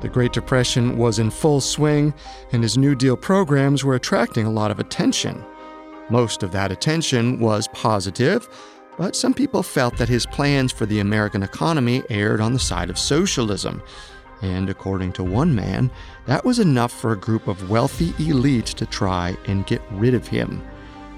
the 0.00 0.08
Great 0.08 0.32
Depression 0.32 0.96
was 0.96 1.18
in 1.18 1.30
full 1.30 1.60
swing, 1.60 2.14
and 2.52 2.62
his 2.62 2.78
New 2.78 2.94
Deal 2.94 3.16
programs 3.16 3.84
were 3.84 3.94
attracting 3.94 4.46
a 4.46 4.50
lot 4.50 4.70
of 4.70 4.80
attention. 4.80 5.44
Most 6.08 6.42
of 6.42 6.52
that 6.52 6.72
attention 6.72 7.38
was 7.38 7.68
positive, 7.68 8.48
but 8.98 9.14
some 9.14 9.32
people 9.32 9.62
felt 9.62 9.96
that 9.96 10.08
his 10.08 10.26
plans 10.26 10.72
for 10.72 10.86
the 10.86 11.00
American 11.00 11.42
economy 11.42 12.02
erred 12.10 12.40
on 12.40 12.52
the 12.52 12.58
side 12.58 12.90
of 12.90 12.98
socialism. 12.98 13.82
And 14.42 14.68
according 14.68 15.12
to 15.14 15.24
one 15.24 15.54
man, 15.54 15.90
that 16.26 16.44
was 16.44 16.58
enough 16.58 16.92
for 16.92 17.12
a 17.12 17.18
group 17.18 17.46
of 17.46 17.70
wealthy 17.70 18.12
elites 18.14 18.74
to 18.74 18.86
try 18.86 19.36
and 19.46 19.66
get 19.66 19.82
rid 19.92 20.14
of 20.14 20.26
him. 20.26 20.62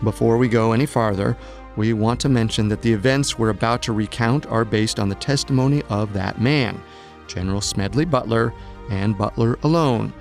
Before 0.03 0.37
we 0.37 0.49
go 0.49 0.73
any 0.73 0.87
farther, 0.87 1.37
we 1.77 1.93
want 1.93 2.21
to 2.21 2.29
mention 2.29 2.69
that 2.69 2.83
the 2.83 2.93
events 2.93 3.39
we're 3.39 3.49
about 3.49 3.83
to 3.85 3.93
recount 3.93 4.47
are 4.47 4.65
based 4.65 4.99
on 5.01 5.09
the 5.09 5.15
testimony 5.15 5.83
of 5.89 6.13
that 6.13 6.41
man, 6.41 6.83
General 7.27 7.61
Smedley 7.61 8.05
Butler, 8.05 8.53
and 8.91 9.17
Butler 9.17 9.59
alone. 9.63 10.13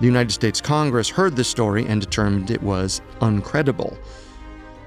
The 0.00 0.06
United 0.06 0.32
States 0.32 0.60
Congress 0.60 1.08
heard 1.08 1.36
this 1.36 1.48
story 1.48 1.86
and 1.86 2.00
determined 2.00 2.50
it 2.50 2.62
was 2.62 3.00
uncredible. 3.20 3.96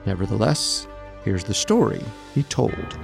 Nevertheless, 0.05 0.87
here's 1.23 1.43
the 1.43 1.53
story 1.53 2.01
he 2.35 2.43
told. 2.43 2.99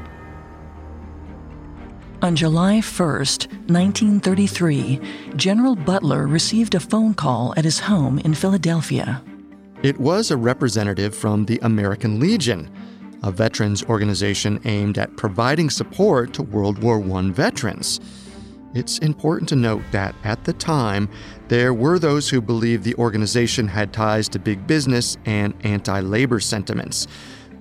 On 2.22 2.36
July 2.36 2.80
1st, 2.80 3.52
1933, 3.70 5.00
General 5.36 5.76
Butler 5.76 6.26
received 6.28 6.74
a 6.74 6.80
phone 6.80 7.14
call 7.14 7.54
at 7.58 7.66
his 7.66 7.80
home 7.80 8.20
in 8.20 8.34
Philadelphia. 8.34 9.22
It 9.84 10.00
was 10.00 10.32
a 10.32 10.38
representative 10.38 11.14
from 11.16 11.46
the 11.46 11.60
American 11.62 12.20
Legion, 12.20 12.72
a 13.22 13.32
veterans 13.32 13.84
organization 13.84 14.60
aimed 14.66 14.98
at 14.98 15.18
providing 15.18 15.70
support 15.70 16.34
to 16.34 16.44
World 16.44 16.82
War 16.82 17.04
I 17.18 17.30
veterans. 17.32 18.00
It's 18.76 18.98
important 18.98 19.48
to 19.50 19.56
note 19.56 19.84
that 19.92 20.14
at 20.26 20.44
the 20.44 20.52
time, 20.52 21.08
there 21.48 21.74
were 21.74 21.98
those 21.98 22.30
who 22.30 22.42
believed 22.42 22.84
the 22.84 22.96
organization 22.96 23.70
had 23.70 23.94
ties 23.94 24.28
to 24.30 24.38
big 24.38 24.68
business 24.68 25.18
and 25.24 25.54
anti 25.64 26.02
labor 26.02 26.42
sentiments, 26.42 27.08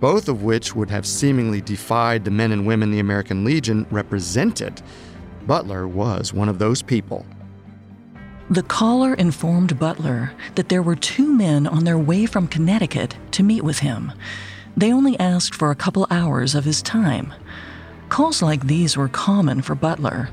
both 0.01 0.29
of 0.29 0.43
which 0.43 0.75
would 0.75 0.91
have 0.91 1.07
seemingly 1.07 1.61
defied 1.61 2.25
the 2.25 2.33
men 2.33 2.51
and 2.51 2.67
women 2.67 2.91
the 2.91 2.99
American 2.99 3.45
Legion 3.45 3.87
represented. 3.93 4.83
Butler 5.47 5.87
was 5.87 6.35
one 6.35 6.49
of 6.49 6.59
those 6.59 6.83
people. 6.83 7.25
The 8.51 8.65
caller 8.65 9.15
informed 9.15 9.79
Butler 9.79 10.33
that 10.57 10.69
there 10.69 10.83
were 10.83 10.97
two 10.97 11.33
men 11.33 11.69
on 11.69 11.85
their 11.85 11.97
way 11.97 12.27
from 12.27 12.49
Connecticut 12.49 13.17
to 13.31 13.45
meet 13.45 13.63
with 13.63 13.79
him. 13.79 14.11
They 14.77 14.93
only 14.93 15.17
asked 15.21 15.55
for 15.55 15.71
a 15.71 15.77
couple 15.77 16.09
hours 16.11 16.57
of 16.57 16.65
his 16.65 16.83
time. 16.83 17.33
Calls 18.09 18.43
like 18.43 18.67
these 18.67 18.97
were 18.97 19.09
common 19.09 19.63
for 19.63 19.77
Butler. 19.77 20.31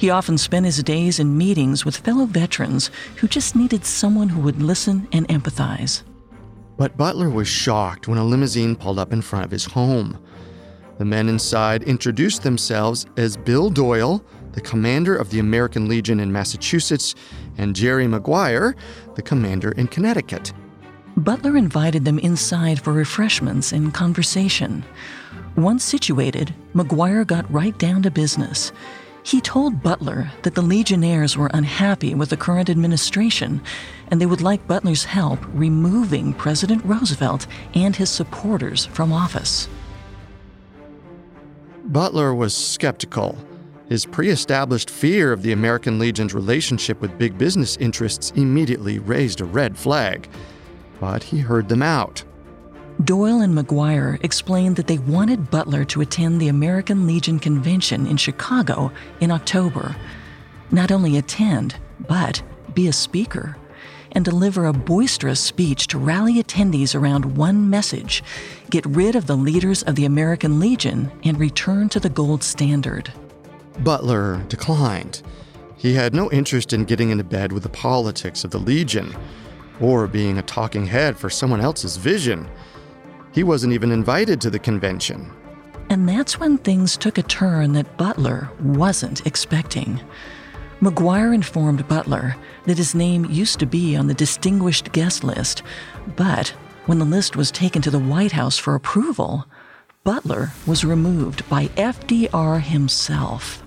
He 0.00 0.08
often 0.08 0.38
spent 0.38 0.64
his 0.64 0.82
days 0.82 1.20
in 1.20 1.36
meetings 1.36 1.84
with 1.84 1.94
fellow 1.94 2.24
veterans 2.24 2.90
who 3.16 3.28
just 3.28 3.54
needed 3.54 3.84
someone 3.84 4.30
who 4.30 4.40
would 4.40 4.62
listen 4.62 5.06
and 5.12 5.28
empathize. 5.28 6.04
But 6.78 6.96
Butler 6.96 7.28
was 7.28 7.46
shocked 7.46 8.08
when 8.08 8.16
a 8.16 8.24
limousine 8.24 8.76
pulled 8.76 8.98
up 8.98 9.12
in 9.12 9.20
front 9.20 9.44
of 9.44 9.50
his 9.50 9.66
home. 9.66 10.18
The 10.96 11.04
men 11.04 11.28
inside 11.28 11.82
introduced 11.82 12.42
themselves 12.42 13.04
as 13.18 13.36
Bill 13.36 13.68
Doyle, 13.68 14.24
the 14.52 14.62
commander 14.62 15.14
of 15.14 15.28
the 15.28 15.38
American 15.38 15.86
Legion 15.86 16.18
in 16.18 16.32
Massachusetts, 16.32 17.14
and 17.58 17.76
Jerry 17.76 18.06
Maguire, 18.06 18.76
the 19.16 19.22
commander 19.22 19.72
in 19.72 19.86
Connecticut. 19.86 20.54
Butler 21.18 21.58
invited 21.58 22.06
them 22.06 22.18
inside 22.20 22.80
for 22.80 22.94
refreshments 22.94 23.72
and 23.72 23.92
conversation. 23.92 24.82
Once 25.56 25.84
situated, 25.84 26.54
Maguire 26.72 27.26
got 27.26 27.52
right 27.52 27.76
down 27.76 28.02
to 28.04 28.10
business. 28.10 28.72
He 29.22 29.40
told 29.40 29.82
Butler 29.82 30.30
that 30.42 30.54
the 30.54 30.62
Legionnaires 30.62 31.36
were 31.36 31.50
unhappy 31.52 32.14
with 32.14 32.30
the 32.30 32.36
current 32.36 32.70
administration 32.70 33.62
and 34.08 34.20
they 34.20 34.26
would 34.26 34.40
like 34.40 34.66
Butler's 34.66 35.04
help 35.04 35.38
removing 35.52 36.32
President 36.32 36.84
Roosevelt 36.84 37.46
and 37.74 37.94
his 37.94 38.10
supporters 38.10 38.86
from 38.86 39.12
office. 39.12 39.68
Butler 41.84 42.34
was 42.34 42.54
skeptical. 42.54 43.36
His 43.88 44.06
pre 44.06 44.30
established 44.30 44.88
fear 44.88 45.32
of 45.32 45.42
the 45.42 45.52
American 45.52 45.98
Legion's 45.98 46.34
relationship 46.34 47.00
with 47.00 47.18
big 47.18 47.36
business 47.36 47.76
interests 47.78 48.32
immediately 48.36 49.00
raised 49.00 49.40
a 49.40 49.44
red 49.44 49.76
flag. 49.76 50.28
But 51.00 51.24
he 51.24 51.40
heard 51.40 51.68
them 51.68 51.82
out. 51.82 52.22
Doyle 53.04 53.40
and 53.40 53.56
McGuire 53.56 54.22
explained 54.22 54.76
that 54.76 54.86
they 54.86 54.98
wanted 54.98 55.50
Butler 55.50 55.84
to 55.86 56.02
attend 56.02 56.40
the 56.40 56.48
American 56.48 57.06
Legion 57.06 57.38
convention 57.38 58.06
in 58.06 58.16
Chicago 58.18 58.92
in 59.20 59.30
October. 59.30 59.96
Not 60.70 60.92
only 60.92 61.16
attend, 61.16 61.76
but 62.06 62.42
be 62.74 62.88
a 62.88 62.92
speaker. 62.92 63.56
and 64.12 64.24
deliver 64.24 64.66
a 64.66 64.72
boisterous 64.72 65.40
speech 65.40 65.86
to 65.88 65.98
rally 65.98 66.42
attendees 66.42 66.94
around 66.94 67.36
one 67.36 67.70
message 67.70 68.22
get 68.70 68.84
rid 68.86 69.16
of 69.16 69.26
the 69.26 69.36
leaders 69.36 69.82
of 69.84 69.94
the 69.94 70.04
American 70.04 70.58
Legion 70.60 71.10
and 71.24 71.38
return 71.38 71.88
to 71.88 72.00
the 72.00 72.08
gold 72.08 72.42
standard. 72.42 73.12
Butler 73.80 74.44
declined. 74.48 75.22
He 75.76 75.94
had 75.94 76.14
no 76.14 76.30
interest 76.30 76.72
in 76.72 76.84
getting 76.84 77.10
into 77.10 77.24
bed 77.24 77.52
with 77.52 77.62
the 77.62 77.68
politics 77.68 78.44
of 78.44 78.50
the 78.50 78.58
Legion 78.58 79.14
or 79.80 80.06
being 80.06 80.38
a 80.38 80.42
talking 80.42 80.86
head 80.86 81.16
for 81.16 81.30
someone 81.30 81.60
else's 81.60 81.96
vision. 81.96 82.48
He 83.32 83.42
wasn't 83.42 83.72
even 83.72 83.92
invited 83.92 84.40
to 84.40 84.50
the 84.50 84.58
convention. 84.58 85.30
And 85.88 86.08
that's 86.08 86.38
when 86.38 86.58
things 86.58 86.96
took 86.96 87.18
a 87.18 87.22
turn 87.22 87.72
that 87.72 87.96
Butler 87.96 88.50
wasn't 88.60 89.26
expecting. 89.26 90.00
McGuire 90.80 91.34
informed 91.34 91.86
Butler 91.88 92.36
that 92.64 92.78
his 92.78 92.94
name 92.94 93.26
used 93.26 93.58
to 93.58 93.66
be 93.66 93.96
on 93.96 94.06
the 94.06 94.14
distinguished 94.14 94.92
guest 94.92 95.24
list, 95.24 95.62
but 96.16 96.48
when 96.86 96.98
the 96.98 97.04
list 97.04 97.36
was 97.36 97.50
taken 97.50 97.82
to 97.82 97.90
the 97.90 97.98
White 97.98 98.32
House 98.32 98.56
for 98.56 98.74
approval, 98.74 99.46
Butler 100.04 100.52
was 100.66 100.84
removed 100.84 101.46
by 101.48 101.66
FDR 101.76 102.60
himself. 102.60 103.62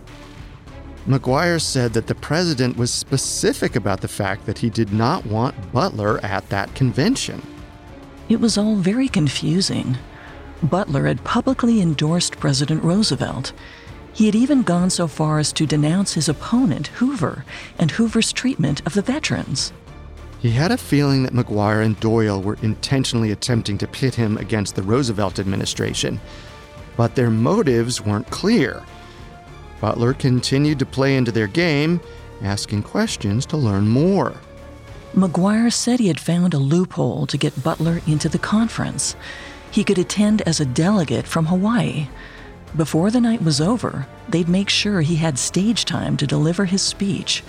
McGuire 1.08 1.62
said 1.62 1.93
that 1.93 2.08
the 2.08 2.15
president 2.15 2.78
was 2.78 2.91
specific 2.91 3.76
about 3.76 4.02
the 4.02 4.08
fact 4.08 4.45
that 4.45 4.58
he 4.58 4.69
did 4.69 4.91
not 4.93 5.26
want 5.26 5.71
Butler 5.71 6.19
at 6.23 6.47
that 6.49 6.73
convention. 6.73 7.41
It 8.30 8.40
was 8.40 8.58
all 8.58 8.76
very 8.76 9.08
confusing. 9.08 9.98
Butler 10.62 11.08
had 11.08 11.24
publicly 11.24 11.82
endorsed 11.82 12.40
President 12.40 12.84
Roosevelt. 12.84 13.52
He 14.14 14.28
had 14.28 14.36
even 14.36 14.62
gone 14.62 14.90
so 14.90 15.08
far 15.08 15.40
as 15.40 15.52
to 15.54 15.66
denounce 15.66 16.14
his 16.14 16.30
opponent, 16.30 16.88
Hoover, 16.88 17.44
and 17.78 17.92
Hoover's 17.92 18.32
treatment 18.32 18.82
of 18.86 18.94
the 18.94 19.02
veterans. 19.02 19.74
He 20.40 20.52
had 20.52 20.72
a 20.72 20.78
feeling 20.78 21.24
that 21.24 21.34
McGuire 21.34 21.86
and 21.86 22.00
Doyle 22.00 22.42
were 22.42 22.58
intentionally 22.62 23.32
attempting 23.32 23.78
to 23.80 23.88
pit 23.88 24.16
him 24.16 24.38
against 24.38 24.76
the 24.76 24.84
Roosevelt 24.84 25.40
administration, 25.40 26.20
but 26.96 27.16
their 27.16 27.30
motives 27.30 28.02
weren't 28.02 28.30
clear. 28.30 28.84
Butler 29.82 30.14
continued 30.14 30.80
to 30.80 30.86
play 30.86 31.18
into 31.18 31.32
their 31.32 31.48
game, 31.48 32.00
asking 32.42 32.84
questions 32.84 33.46
to 33.48 33.58
learn 33.58 33.88
more. 33.88 34.34
McGuire 35.15 35.71
said 35.71 35.99
he 35.99 36.08
had 36.08 36.19
found 36.19 36.56
a 36.56 36.60
loophole 36.60 37.28
to 37.28 37.38
get 37.38 37.63
Butler 37.63 38.02
into 38.08 38.28
the 38.28 38.39
conference. 38.39 39.15
He 39.69 39.84
could 39.84 39.99
attend 39.99 40.41
as 40.41 40.60
a 40.60 40.65
delegate 40.65 41.28
from 41.28 41.45
Hawaii. 41.45 42.08
Before 42.76 43.12
the 43.12 43.21
night 43.21 43.43
was 43.43 43.62
over, 43.62 44.08
they'd 44.28 44.49
make 44.49 44.69
sure 44.69 45.02
he 45.02 45.17
had 45.17 45.38
stage 45.38 45.86
time 45.86 46.17
to 46.17 46.26
deliver 46.26 46.65
his 46.65 46.82
speech. 46.82 47.43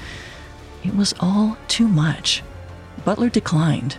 It 0.84 0.94
was 0.94 1.14
all 1.20 1.56
too 1.66 1.88
much. 1.88 2.42
Butler 3.02 3.30
declined. 3.30 3.96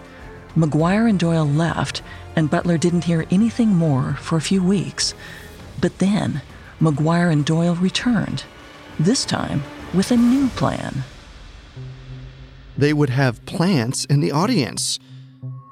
McGuire 0.55 1.09
and 1.09 1.19
Doyle 1.19 1.47
left, 1.47 2.03
and 2.35 2.51
Butler 2.51 2.77
didn't 2.77 3.05
hear 3.05 3.25
anything 3.31 3.69
more 3.69 4.13
for 4.21 4.37
a 4.37 4.41
few 4.41 4.63
weeks. 4.63 5.15
But 5.81 5.97
then, 5.97 6.43
McGuire 6.79 7.31
and 7.31 7.43
Doyle 7.43 7.75
returned, 7.75 8.43
this 8.99 9.25
time 9.25 9.63
with 9.91 10.11
a 10.11 10.17
new 10.17 10.49
plan. 10.49 11.03
They 12.77 12.93
would 12.93 13.09
have 13.09 13.45
plants 13.45 14.05
in 14.05 14.19
the 14.19 14.31
audience. 14.31 14.99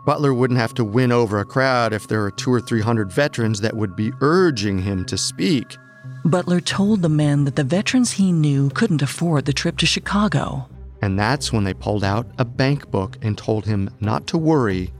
Butler 0.05 0.33
wouldn't 0.33 0.59
have 0.59 0.73
to 0.75 0.83
win 0.83 1.11
over 1.11 1.39
a 1.39 1.45
crowd 1.45 1.93
if 1.93 2.07
there 2.07 2.21
were 2.21 2.31
two 2.31 2.51
or 2.51 2.61
three 2.61 2.81
hundred 2.81 3.11
veterans 3.11 3.61
that 3.61 3.75
would 3.75 3.95
be 3.95 4.11
urging 4.21 4.79
him 4.79 5.05
to 5.05 5.17
speak. 5.17 5.77
Butler 6.25 6.61
told 6.61 7.01
the 7.01 7.09
men 7.09 7.45
that 7.45 7.55
the 7.55 7.63
veterans 7.63 8.11
he 8.11 8.31
knew 8.31 8.69
couldn't 8.69 9.01
afford 9.01 9.45
the 9.45 9.53
trip 9.53 9.77
to 9.77 9.85
Chicago. 9.85 10.67
And 11.01 11.19
that's 11.19 11.51
when 11.51 11.65
they 11.65 11.73
pulled 11.73 12.03
out 12.03 12.27
a 12.37 12.45
bank 12.45 12.89
book 12.89 13.17
and 13.21 13.37
told 13.37 13.65
him 13.65 13.89
not 13.99 14.27
to 14.27 14.37
worry. 14.37 14.91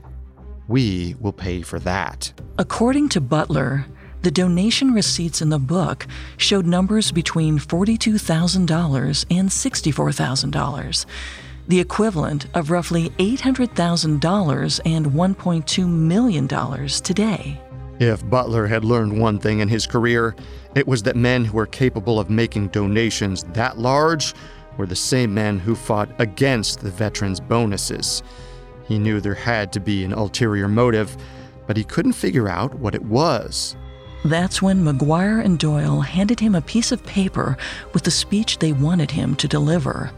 We 0.68 1.14
will 1.20 1.32
pay 1.32 1.62
for 1.62 1.78
that. 1.80 2.32
According 2.58 3.10
to 3.10 3.20
Butler, 3.20 3.86
the 4.22 4.30
donation 4.30 4.92
receipts 4.92 5.42
in 5.42 5.48
the 5.50 5.58
book 5.58 6.06
showed 6.36 6.66
numbers 6.66 7.10
between 7.12 7.58
$42,000 7.58 9.26
and 9.30 9.48
$64,000 9.48 11.06
the 11.68 11.80
equivalent 11.80 12.46
of 12.54 12.70
roughly 12.70 13.10
$800,000 13.10 14.80
and 14.84 15.06
$1.2 15.06 15.88
million 15.88 16.48
today. 16.88 17.60
If 18.00 18.28
Butler 18.28 18.66
had 18.66 18.84
learned 18.84 19.18
one 19.18 19.38
thing 19.38 19.60
in 19.60 19.68
his 19.68 19.86
career, 19.86 20.34
it 20.74 20.86
was 20.86 21.02
that 21.04 21.16
men 21.16 21.44
who 21.44 21.56
were 21.56 21.66
capable 21.66 22.18
of 22.18 22.28
making 22.28 22.68
donations 22.68 23.44
that 23.52 23.78
large 23.78 24.34
were 24.76 24.86
the 24.86 24.96
same 24.96 25.32
men 25.32 25.58
who 25.58 25.74
fought 25.74 26.10
against 26.18 26.80
the 26.80 26.90
veterans' 26.90 27.40
bonuses. 27.40 28.22
He 28.86 28.98
knew 28.98 29.20
there 29.20 29.34
had 29.34 29.72
to 29.72 29.80
be 29.80 30.04
an 30.04 30.12
ulterior 30.12 30.68
motive, 30.68 31.16
but 31.66 31.76
he 31.76 31.84
couldn't 31.84 32.12
figure 32.12 32.48
out 32.48 32.74
what 32.74 32.94
it 32.94 33.04
was. 33.04 33.76
That's 34.24 34.60
when 34.60 34.84
McGuire 34.84 35.44
and 35.44 35.58
Doyle 35.58 36.00
handed 36.00 36.40
him 36.40 36.54
a 36.54 36.62
piece 36.62 36.92
of 36.92 37.04
paper 37.04 37.56
with 37.92 38.04
the 38.04 38.10
speech 38.10 38.58
they 38.58 38.72
wanted 38.72 39.10
him 39.10 39.36
to 39.36 39.46
deliver. 39.46 40.10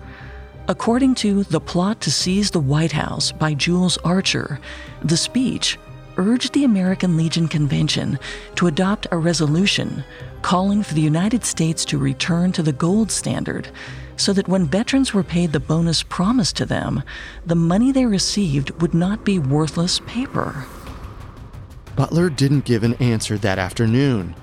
According 0.69 1.15
to 1.17 1.45
The 1.45 1.61
Plot 1.61 2.01
to 2.01 2.11
Seize 2.11 2.51
the 2.51 2.59
White 2.59 2.91
House 2.91 3.31
by 3.31 3.55
Jules 3.55 3.99
Archer, 3.99 4.59
the 5.01 5.17
speech 5.17 5.79
urged 6.17 6.55
the 6.55 6.65
American 6.65 7.17
Legion 7.17 7.47
Convention 7.47 8.19
to 8.57 8.67
adopt 8.67 9.07
a 9.13 9.17
resolution 9.17 10.03
calling 10.43 10.83
for 10.83 10.95
the 10.95 11.01
United 11.01 11.45
States 11.45 11.85
to 11.85 11.99
return 11.99 12.51
to 12.51 12.65
the 12.65 12.73
gold 12.73 13.13
standard 13.13 13.69
so 14.17 14.33
that 14.33 14.49
when 14.49 14.67
veterans 14.67 15.15
were 15.15 15.23
paid 15.23 15.53
the 15.53 15.61
bonus 15.61 16.03
promised 16.03 16.57
to 16.57 16.67
them, 16.67 17.01
the 17.45 17.55
money 17.55 17.93
they 17.93 18.07
received 18.07 18.71
would 18.83 18.95
not 18.95 19.25
be 19.25 19.39
worthless 19.39 20.01
paper. 20.01 20.65
Butler 21.95 22.29
didn't 22.29 22.65
give 22.65 22.83
an 22.83 22.95
answer 22.95 23.39
that 23.39 23.61
afternoon. 23.61 24.35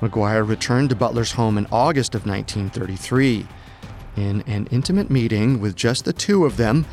McGuire 0.00 0.46
returned 0.46 0.90
to 0.90 0.96
Butler's 0.96 1.32
home 1.32 1.56
in 1.56 1.68
August 1.70 2.16
of 2.16 2.26
1933. 2.26 3.46
In 4.16 4.42
an 4.42 4.68
intimate 4.70 5.10
meeting 5.10 5.60
with 5.60 5.74
just 5.74 6.04
the 6.04 6.12
two 6.12 6.44
of 6.44 6.56
them, 6.56 6.84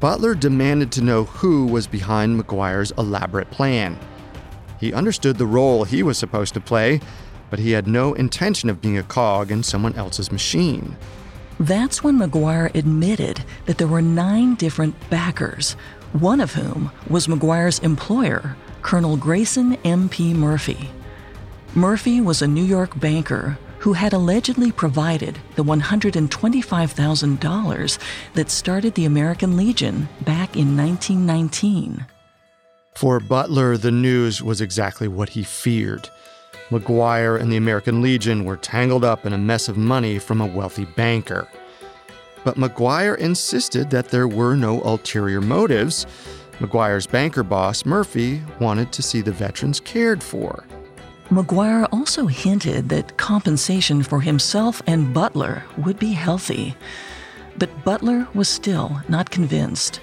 Butler 0.00 0.34
demanded 0.34 0.90
to 0.92 1.02
know 1.02 1.24
who 1.24 1.66
was 1.66 1.86
behind 1.86 2.40
McGuire's 2.40 2.92
elaborate 2.98 3.50
plan. 3.50 3.98
He 4.80 4.92
understood 4.92 5.38
the 5.38 5.46
role 5.46 5.84
he 5.84 6.02
was 6.02 6.18
supposed 6.18 6.54
to 6.54 6.60
play, 6.60 7.00
but 7.50 7.58
he 7.58 7.72
had 7.72 7.86
no 7.86 8.14
intention 8.14 8.68
of 8.68 8.80
being 8.80 8.98
a 8.98 9.02
cog 9.02 9.50
in 9.50 9.62
someone 9.62 9.94
else's 9.94 10.32
machine. 10.32 10.96
That's 11.60 12.02
when 12.02 12.18
McGuire 12.18 12.74
admitted 12.74 13.44
that 13.66 13.78
there 13.78 13.86
were 13.86 14.02
nine 14.02 14.56
different 14.56 14.94
backers, 15.08 15.72
one 16.12 16.40
of 16.40 16.52
whom 16.52 16.90
was 17.08 17.26
McGuire's 17.26 17.78
employer, 17.78 18.56
Colonel 18.82 19.16
Grayson 19.16 19.74
M.P. 19.84 20.34
Murphy. 20.34 20.90
Murphy 21.74 22.20
was 22.20 22.42
a 22.42 22.48
New 22.48 22.64
York 22.64 22.98
banker 22.98 23.58
who 23.84 23.92
had 23.92 24.12
allegedly 24.14 24.72
provided 24.72 25.38
the 25.56 25.62
$125,000 25.62 27.98
that 28.32 28.50
started 28.50 28.94
the 28.94 29.04
American 29.04 29.58
Legion 29.58 30.08
back 30.22 30.56
in 30.56 30.74
1919. 30.74 32.06
For 32.94 33.20
Butler, 33.20 33.76
the 33.76 33.90
news 33.90 34.42
was 34.42 34.62
exactly 34.62 35.06
what 35.06 35.28
he 35.28 35.42
feared. 35.42 36.08
McGuire 36.70 37.38
and 37.38 37.52
the 37.52 37.58
American 37.58 38.00
Legion 38.00 38.46
were 38.46 38.56
tangled 38.56 39.04
up 39.04 39.26
in 39.26 39.34
a 39.34 39.38
mess 39.38 39.68
of 39.68 39.76
money 39.76 40.18
from 40.18 40.40
a 40.40 40.46
wealthy 40.46 40.86
banker. 40.86 41.46
But 42.42 42.56
McGuire 42.56 43.18
insisted 43.18 43.90
that 43.90 44.08
there 44.08 44.28
were 44.28 44.56
no 44.56 44.80
ulterior 44.80 45.42
motives. 45.42 46.06
McGuire's 46.58 47.06
banker 47.06 47.42
boss, 47.42 47.84
Murphy, 47.84 48.40
wanted 48.60 48.92
to 48.92 49.02
see 49.02 49.20
the 49.20 49.30
veterans 49.30 49.78
cared 49.78 50.22
for. 50.22 50.64
McGuire 51.30 51.88
also 51.90 52.26
hinted 52.26 52.90
that 52.90 53.16
compensation 53.16 54.02
for 54.02 54.20
himself 54.20 54.82
and 54.86 55.14
Butler 55.14 55.64
would 55.78 55.98
be 55.98 56.12
healthy, 56.12 56.76
but 57.56 57.84
Butler 57.84 58.28
was 58.34 58.48
still 58.48 59.00
not 59.08 59.30
convinced. 59.30 60.00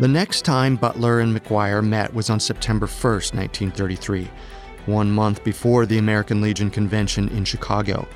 The 0.00 0.08
next 0.08 0.42
time 0.42 0.76
Butler 0.76 1.20
and 1.20 1.34
McGuire 1.34 1.86
met 1.86 2.12
was 2.12 2.28
on 2.28 2.40
September 2.40 2.86
1st, 2.86 3.34
1933, 3.34 4.30
one 4.84 5.10
month 5.10 5.42
before 5.44 5.86
the 5.86 5.98
American 5.98 6.42
Legion 6.42 6.70
Convention 6.70 7.28
in 7.30 7.44
Chicago. 7.44 8.06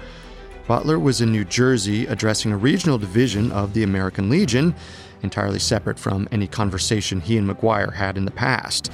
Butler 0.66 0.98
was 0.98 1.22
in 1.22 1.32
New 1.32 1.44
Jersey 1.44 2.06
addressing 2.06 2.52
a 2.52 2.56
regional 2.58 2.98
division 2.98 3.52
of 3.52 3.72
the 3.72 3.82
American 3.82 4.28
Legion, 4.28 4.74
entirely 5.22 5.58
separate 5.58 5.98
from 5.98 6.28
any 6.30 6.46
conversation 6.46 7.20
he 7.20 7.38
and 7.38 7.48
McGuire 7.48 7.92
had 7.92 8.18
in 8.18 8.26
the 8.26 8.30
past. 8.30 8.90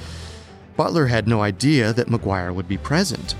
Butler 0.81 1.05
had 1.05 1.27
no 1.27 1.43
idea 1.43 1.93
that 1.93 2.07
McGuire 2.07 2.55
would 2.55 2.67
be 2.67 2.75
present. 2.75 3.35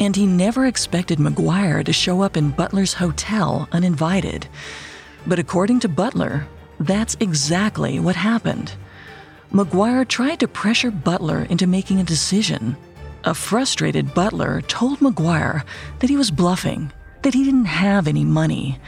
And 0.00 0.16
he 0.16 0.24
never 0.24 0.64
expected 0.64 1.18
McGuire 1.18 1.84
to 1.84 1.92
show 1.92 2.22
up 2.22 2.34
in 2.34 2.48
Butler's 2.48 2.94
hotel 2.94 3.68
uninvited. 3.72 4.48
But 5.26 5.38
according 5.38 5.80
to 5.80 5.88
Butler, 5.90 6.48
that's 6.80 7.18
exactly 7.20 8.00
what 8.00 8.16
happened. 8.16 8.72
McGuire 9.52 10.08
tried 10.08 10.40
to 10.40 10.48
pressure 10.48 10.90
Butler 10.90 11.42
into 11.50 11.66
making 11.66 12.00
a 12.00 12.04
decision. 12.04 12.74
A 13.24 13.34
frustrated 13.34 14.14
Butler 14.14 14.62
told 14.62 15.00
McGuire 15.00 15.62
that 15.98 16.08
he 16.08 16.16
was 16.16 16.30
bluffing, 16.30 16.90
that 17.20 17.34
he 17.34 17.44
didn't 17.44 17.66
have 17.66 18.08
any 18.08 18.24
money, 18.24 18.80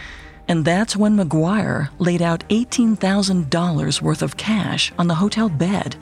And 0.48 0.64
that's 0.64 0.96
when 0.96 1.16
McGuire 1.16 1.90
laid 1.98 2.22
out 2.22 2.48
$18,000 2.48 4.02
worth 4.02 4.22
of 4.22 4.36
cash 4.36 4.90
on 4.98 5.06
the 5.06 5.14
hotel 5.14 5.48
bed, 5.48 5.96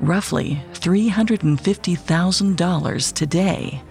roughly 0.00 0.62
$350,000 0.72 3.12
today. 3.12 3.82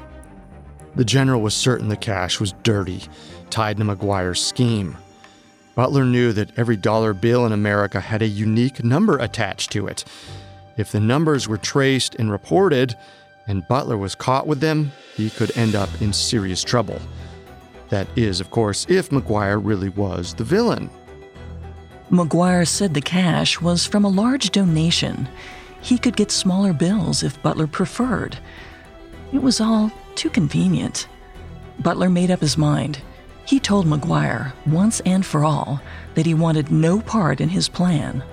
The 0.96 1.06
general 1.06 1.42
was 1.42 1.54
certain 1.54 1.88
the 1.88 1.96
cash 1.96 2.40
was 2.40 2.54
dirty, 2.64 3.04
tied 3.50 3.78
to 3.78 3.84
McGuire's 3.84 4.44
scheme. 4.44 4.98
Butler 5.76 6.04
knew 6.04 6.34
that 6.34 6.58
every 6.58 6.76
dollar 6.76 7.14
bill 7.14 7.46
in 7.46 7.52
America 7.52 8.02
had 8.02 8.22
a 8.22 8.28
unique 8.28 8.84
number 8.84 9.18
attached 9.18 9.72
to 9.72 9.88
it. 9.88 10.04
If 10.78 10.92
the 10.92 11.00
numbers 11.00 11.48
were 11.48 11.58
traced 11.58 12.16
and 12.16 12.32
reported, 12.32 12.96
and 13.48 13.68
Butler 13.68 13.98
was 13.98 14.16
caught 14.16 14.48
with 14.48 14.60
them, 14.60 14.92
he 15.16 15.30
could 15.30 15.56
end 15.58 15.76
up 15.76 15.90
in 16.02 16.12
serious 16.12 16.64
trouble. 16.64 17.00
That 17.90 18.08
is, 18.16 18.42
of 18.42 18.52
course, 18.52 18.86
if 18.90 19.10
McGuire 19.10 19.60
really 19.64 19.90
was 19.90 20.34
the 20.34 20.44
villain. 20.44 20.90
McGuire 22.12 22.68
said 22.68 22.94
the 22.94 23.02
cash 23.02 23.62
was 23.62 23.86
from 23.86 24.04
a 24.04 24.10
large 24.10 24.52
donation. 24.52 25.30
He 25.82 25.98
could 25.98 26.16
get 26.16 26.32
smaller 26.32 26.74
bills 26.74 27.24
if 27.24 27.42
Butler 27.42 27.68
preferred. 27.68 28.38
It 29.32 29.42
was 29.42 29.62
all 29.62 29.92
too 30.16 30.30
convenient. 30.30 31.08
Butler 31.80 32.10
made 32.10 32.32
up 32.32 32.42
his 32.42 32.58
mind. 32.58 33.02
He 33.46 33.60
told 33.60 33.86
McGuire, 33.86 34.54
once 34.66 35.00
and 35.02 35.26
for 35.26 35.44
all, 35.44 35.82
that 36.16 36.26
he 36.26 36.34
wanted 36.34 36.72
no 36.72 37.00
part 37.00 37.42
in 37.42 37.50
his 37.50 37.70
plan. 37.70 38.24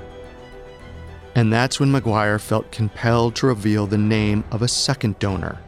And 1.35 1.53
that's 1.53 1.79
when 1.79 1.93
McGuire 1.93 2.41
felt 2.41 2.71
compelled 2.73 3.37
to 3.37 3.47
reveal 3.47 3.87
the 3.87 3.99
name 3.99 4.43
of 4.51 4.63
a 4.63 4.69
second 4.69 5.19
donor 5.19 5.59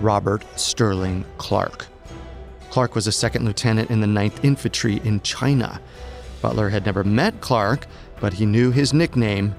Robert 0.00 0.44
Sterling 0.58 1.24
Clark. 1.38 1.86
Clark 2.70 2.94
was 2.94 3.06
a 3.06 3.12
second 3.12 3.44
lieutenant 3.44 3.90
in 3.90 4.00
the 4.00 4.06
9th 4.06 4.44
Infantry 4.44 5.00
in 5.04 5.20
China. 5.20 5.80
Butler 6.42 6.68
had 6.68 6.84
never 6.84 7.04
met 7.04 7.40
Clark, 7.40 7.86
but 8.20 8.32
he 8.32 8.44
knew 8.44 8.70
his 8.70 8.92
nickname, 8.92 9.54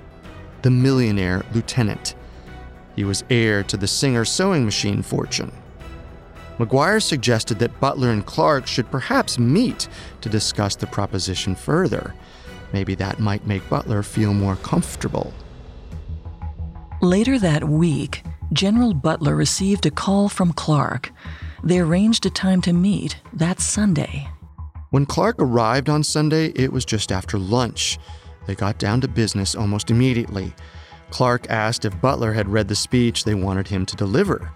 the 0.66 0.72
Millionaire 0.72 1.46
Lieutenant. 1.54 2.16
He 2.96 3.04
was 3.04 3.24
heir 3.30 3.62
to 3.66 3.78
the 3.78 3.86
Singer 3.86 4.26
sewing 4.26 4.66
machine 4.66 5.04
fortune. 5.04 5.52
McGuire 6.58 7.04
suggested 7.04 7.60
that 7.60 7.80
Butler 7.80 8.10
and 8.10 8.26
Clark 8.26 8.66
should 8.66 8.90
perhaps 8.90 9.38
meet 9.38 9.88
to 10.22 10.28
discuss 10.28 10.76
the 10.76 10.88
proposition 10.88 11.54
further. 11.54 12.16
Maybe 12.74 12.96
that 12.96 13.20
might 13.20 13.46
make 13.46 13.70
Butler 13.70 14.02
feel 14.02 14.34
more 14.34 14.56
comfortable. 14.56 15.36
Later 17.00 17.38
that 17.38 17.66
week, 17.66 18.24
General 18.52 18.96
Butler 18.96 19.36
received 19.36 19.86
a 19.86 19.92
call 19.92 20.30
from 20.30 20.52
Clark. 20.52 21.12
They 21.64 21.78
arranged 21.78 22.26
a 22.26 22.32
time 22.32 22.62
to 22.64 22.74
meet 22.74 23.18
that 23.34 23.60
Sunday. 23.60 24.28
When 24.90 25.06
Clark 25.06 25.36
arrived 25.38 25.90
on 25.90 26.04
Sunday, 26.04 26.48
it 26.56 26.74
was 26.74 26.86
just 26.86 27.12
after 27.12 27.38
lunch. 27.38 28.00
They 28.46 28.56
got 28.56 28.78
down 28.78 29.02
to 29.02 29.08
business 29.08 29.56
almost 29.56 29.90
immediately. 29.90 30.54
Clark 31.10 31.50
asked 31.50 31.86
if 31.86 32.02
Butler 32.02 32.34
had 32.34 32.50
read 32.50 32.68
the 32.68 32.76
speech 32.76 33.24
they 33.24 33.36
wanted 33.36 33.68
him 33.68 33.86
to 33.86 33.96
deliver. 33.96 34.52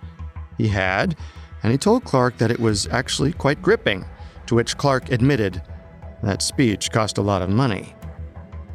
He 0.57 0.67
had, 0.67 1.15
and 1.63 1.71
he 1.71 1.77
told 1.77 2.03
Clark 2.03 2.37
that 2.37 2.51
it 2.51 2.59
was 2.59 2.87
actually 2.87 3.33
quite 3.33 3.61
gripping, 3.61 4.05
to 4.47 4.55
which 4.55 4.77
Clark 4.77 5.11
admitted 5.11 5.61
that 6.23 6.41
speech 6.41 6.91
cost 6.91 7.17
a 7.17 7.21
lot 7.21 7.41
of 7.41 7.49
money. 7.49 7.95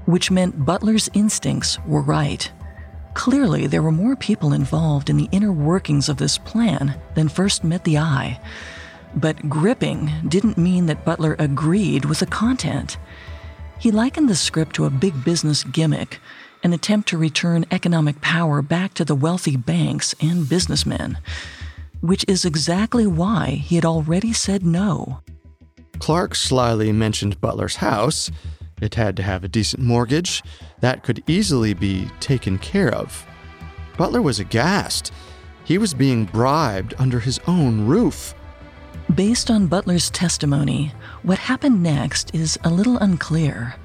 Which 0.07 0.31
meant 0.31 0.65
Butler's 0.65 1.11
instincts 1.15 1.79
were 1.87 2.03
right. 2.03 2.51
Clearly, 3.15 3.67
there 3.67 3.83
were 3.83 3.93
more 3.93 4.17
people 4.17 4.53
involved 4.53 5.09
in 5.09 5.17
the 5.17 5.29
inner 5.31 5.53
workings 5.53 6.09
of 6.09 6.17
this 6.17 6.37
plan 6.39 7.01
than 7.15 7.29
first 7.29 7.65
met 7.65 7.85
the 7.85 7.99
eye. 7.99 8.41
But 9.15 9.49
gripping 9.49 10.11
didn't 10.27 10.59
mean 10.59 10.87
that 10.87 11.05
Butler 11.05 11.37
agreed 11.39 12.05
with 12.05 12.19
the 12.19 12.27
content. 12.27 12.99
He 13.85 13.91
likened 13.91 14.31
the 14.31 14.35
script 14.35 14.75
to 14.77 14.87
a 14.87 14.91
big 14.91 15.25
business 15.27 15.63
gimmick, 15.63 16.19
an 16.63 16.73
attempt 16.73 17.07
to 17.11 17.19
return 17.19 17.67
economic 17.71 18.23
power 18.23 18.63
back 18.63 18.95
to 18.95 19.05
the 19.05 19.15
wealthy 19.15 19.59
banks 19.59 20.15
and 20.23 20.49
businessmen, 20.49 21.19
which 22.01 22.25
is 22.27 22.47
exactly 22.47 23.07
why 23.07 23.51
he 23.51 23.75
had 23.75 23.85
already 23.85 24.33
said 24.33 24.65
no. 24.65 25.21
Clark 25.99 26.35
slyly 26.35 26.93
mentioned 26.93 27.43
Butler's 27.43 27.77
house 27.77 28.31
it 28.81 28.95
had 28.95 29.19
to 29.19 29.23
have 29.23 29.45
a 29.45 29.49
decent 29.49 29.83
mortgage. 29.83 30.43
That 30.81 31.03
could 31.03 31.23
easily 31.27 31.75
be 31.75 32.09
taken 32.21 32.57
care 32.57 32.91
of. 32.91 33.27
Butler 33.99 34.23
was 34.23 34.41
aghast. 34.41 35.13
He 35.63 35.77
was 35.77 35.93
being 35.93 36.25
bribed 36.25 36.95
under 36.99 37.21
his 37.21 37.39
own 37.47 37.87
roof. 37.87 38.35
Based 39.13 39.51
on 39.51 39.67
Butler's 39.67 40.11
testimony, 40.11 40.93
what 41.23 41.39
happened 41.39 41.83
next 41.83 42.35
is 42.35 42.59
a 42.65 42.71
little 42.71 42.97
unclear. 42.99 43.77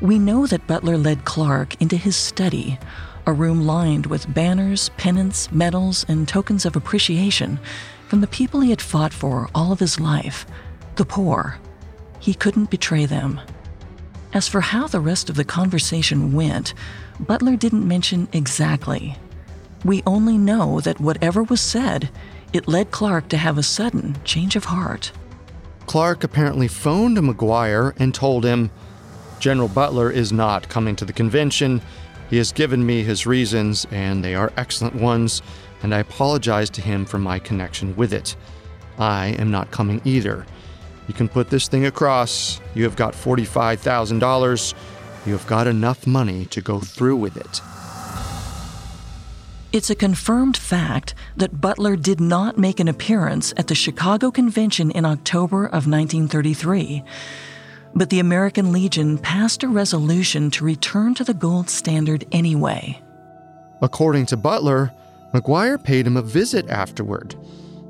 We 0.00 0.18
know 0.18 0.46
that 0.46 0.66
Butler 0.66 0.98
led 0.98 1.24
Clark 1.24 1.80
into 1.80 1.96
his 1.96 2.16
study, 2.16 2.78
a 3.24 3.32
room 3.32 3.62
lined 3.62 4.06
with 4.06 4.34
banners, 4.34 4.90
pennants, 4.96 5.50
medals, 5.52 6.04
and 6.08 6.26
tokens 6.26 6.66
of 6.66 6.76
appreciation 6.76 7.60
from 8.08 8.20
the 8.20 8.26
people 8.26 8.60
he 8.60 8.70
had 8.70 8.82
fought 8.82 9.12
for 9.12 9.48
all 9.54 9.70
of 9.72 9.80
his 9.80 10.00
life 10.00 10.44
the 10.96 11.04
poor. 11.04 11.58
He 12.18 12.34
couldn't 12.34 12.70
betray 12.70 13.06
them. 13.06 13.40
As 14.34 14.48
for 14.48 14.60
how 14.60 14.88
the 14.88 15.00
rest 15.00 15.30
of 15.30 15.36
the 15.36 15.44
conversation 15.44 16.32
went, 16.32 16.74
Butler 17.20 17.56
didn't 17.56 17.86
mention 17.86 18.28
exactly. 18.32 19.16
We 19.84 20.02
only 20.04 20.36
know 20.36 20.80
that 20.80 21.00
whatever 21.00 21.44
was 21.44 21.60
said, 21.60 22.10
it 22.52 22.68
led 22.68 22.90
Clark 22.90 23.28
to 23.28 23.36
have 23.36 23.58
a 23.58 23.62
sudden 23.62 24.16
change 24.24 24.56
of 24.56 24.64
heart. 24.64 25.12
Clark 25.86 26.24
apparently 26.24 26.68
phoned 26.68 27.16
McGuire 27.16 27.94
and 27.98 28.14
told 28.14 28.44
him, 28.44 28.70
General 29.40 29.68
Butler 29.68 30.10
is 30.10 30.32
not 30.32 30.68
coming 30.68 30.96
to 30.96 31.04
the 31.04 31.12
convention. 31.12 31.80
He 32.28 32.36
has 32.36 32.52
given 32.52 32.84
me 32.84 33.02
his 33.02 33.26
reasons, 33.26 33.86
and 33.90 34.22
they 34.22 34.34
are 34.34 34.52
excellent 34.56 34.96
ones, 34.96 35.42
and 35.82 35.94
I 35.94 36.00
apologize 36.00 36.68
to 36.70 36.82
him 36.82 37.04
for 37.04 37.18
my 37.18 37.38
connection 37.38 37.96
with 37.96 38.12
it. 38.12 38.36
I 38.98 39.28
am 39.38 39.50
not 39.50 39.70
coming 39.70 40.02
either. 40.04 40.44
You 41.06 41.14
can 41.14 41.28
put 41.28 41.48
this 41.48 41.68
thing 41.68 41.86
across. 41.86 42.60
You 42.74 42.84
have 42.84 42.96
got 42.96 43.14
$45,000. 43.14 44.74
You 45.24 45.32
have 45.32 45.46
got 45.46 45.66
enough 45.66 46.06
money 46.06 46.44
to 46.46 46.60
go 46.60 46.80
through 46.80 47.16
with 47.16 47.36
it. 47.36 47.60
It's 49.70 49.90
a 49.90 49.94
confirmed 49.94 50.56
fact 50.56 51.14
that 51.36 51.60
Butler 51.60 51.94
did 51.94 52.20
not 52.20 52.56
make 52.56 52.80
an 52.80 52.88
appearance 52.88 53.52
at 53.58 53.66
the 53.66 53.74
Chicago 53.74 54.30
Convention 54.30 54.90
in 54.90 55.04
October 55.04 55.66
of 55.66 55.86
1933. 55.86 57.02
But 57.94 58.08
the 58.08 58.18
American 58.18 58.72
Legion 58.72 59.18
passed 59.18 59.62
a 59.62 59.68
resolution 59.68 60.50
to 60.52 60.64
return 60.64 61.14
to 61.16 61.24
the 61.24 61.34
gold 61.34 61.68
standard 61.68 62.24
anyway. 62.32 62.98
According 63.82 64.24
to 64.26 64.38
Butler, 64.38 64.90
McGuire 65.34 65.82
paid 65.82 66.06
him 66.06 66.16
a 66.16 66.22
visit 66.22 66.66
afterward. 66.70 67.34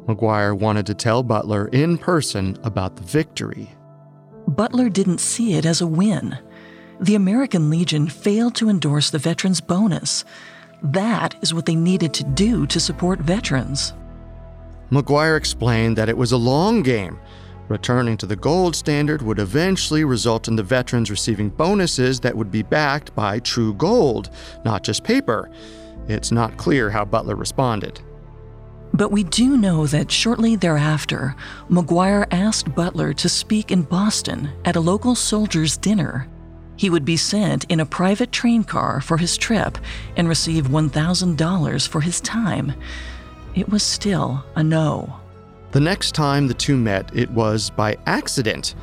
McGuire 0.07 0.59
wanted 0.59 0.87
to 0.87 0.95
tell 0.95 1.23
Butler 1.23 1.69
in 1.69 1.97
person 1.97 2.59
about 2.65 2.97
the 2.97 3.05
victory. 3.05 3.71
Butler 4.49 4.89
didn't 4.89 5.21
see 5.21 5.55
it 5.55 5.65
as 5.65 5.81
a 5.81 5.87
win. 5.87 6.39
The 7.01 7.15
American 7.15 7.71
Legion 7.71 8.09
failed 8.09 8.57
to 8.57 8.69
endorse 8.69 9.11
the 9.11 9.19
Veterans 9.19 9.61
Bonus. 9.61 10.25
That 10.83 11.35
is 11.43 11.53
what 11.53 11.67
they 11.67 11.75
needed 11.75 12.15
to 12.15 12.25
do 12.25 12.67
to 12.67 12.81
support 12.81 13.21
veterans. 13.21 13.95
McGuire 14.91 15.37
explained 15.37 15.97
that 15.99 16.09
it 16.09 16.17
was 16.17 16.33
a 16.33 16.37
long 16.37 16.83
game. 16.83 17.19
Returning 17.69 18.17
to 18.17 18.27
the 18.27 18.37
gold 18.37 18.75
standard 18.75 19.21
would 19.21 19.39
eventually 19.39 20.05
result 20.05 20.49
in 20.49 20.57
the 20.57 20.63
veterans 20.63 21.11
receiving 21.11 21.51
bonuses 21.51 22.21
that 22.21 22.35
would 22.35 22.51
be 22.51 22.63
backed 22.63 23.15
by 23.15 23.39
true 23.41 23.75
gold, 23.75 24.31
not 24.65 24.83
just 24.83 25.05
paper. 25.05 25.51
It's 26.09 26.33
not 26.33 26.57
clear 26.57 26.89
how 26.89 27.05
Butler 27.05 27.37
responded. 27.37 28.01
But 28.95 29.13
we 29.13 29.25
do 29.25 29.59
know 29.59 29.87
that 29.87 30.11
shortly 30.11 30.57
thereafter, 30.57 31.37
McGuire 31.71 32.27
asked 32.31 32.75
Butler 32.75 33.13
to 33.13 33.29
speak 33.29 33.71
in 33.71 33.83
Boston 33.83 34.51
at 34.65 34.77
a 34.77 34.81
local 34.81 35.15
soldiers' 35.15 35.77
dinner. 35.77 36.27
He 36.79 36.89
would 36.89 37.05
be 37.05 37.17
sent 37.17 37.65
in 37.65 37.81
a 37.81 37.85
private 37.85 38.31
train 38.31 38.63
car 38.63 39.01
for 39.01 39.19
his 39.19 39.37
trip 39.37 39.77
and 40.17 40.29
receive 40.29 40.69
$1,000 40.69 41.89
for 41.89 42.01
his 42.01 42.21
time. 42.21 42.73
It 43.57 43.69
was 43.69 43.83
still 43.83 44.45
a 44.55 44.63
no. 44.63 45.17
The 45.73 45.81
next 45.81 46.15
time 46.15 46.47
the 46.47 46.55
two 46.55 46.77
met, 46.77 47.11
it 47.15 47.31
was 47.33 47.71
by 47.71 47.99
accident. 48.07 48.77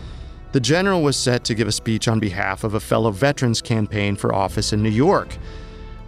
The 0.51 0.59
general 0.59 1.03
was 1.03 1.15
set 1.15 1.45
to 1.45 1.55
give 1.55 1.69
a 1.69 1.71
speech 1.71 2.09
on 2.09 2.19
behalf 2.19 2.65
of 2.65 2.73
a 2.73 2.79
fellow 2.81 3.11
veterans 3.11 3.61
campaign 3.61 4.17
for 4.17 4.35
office 4.35 4.73
in 4.73 4.83
New 4.83 4.89
York. 4.89 5.33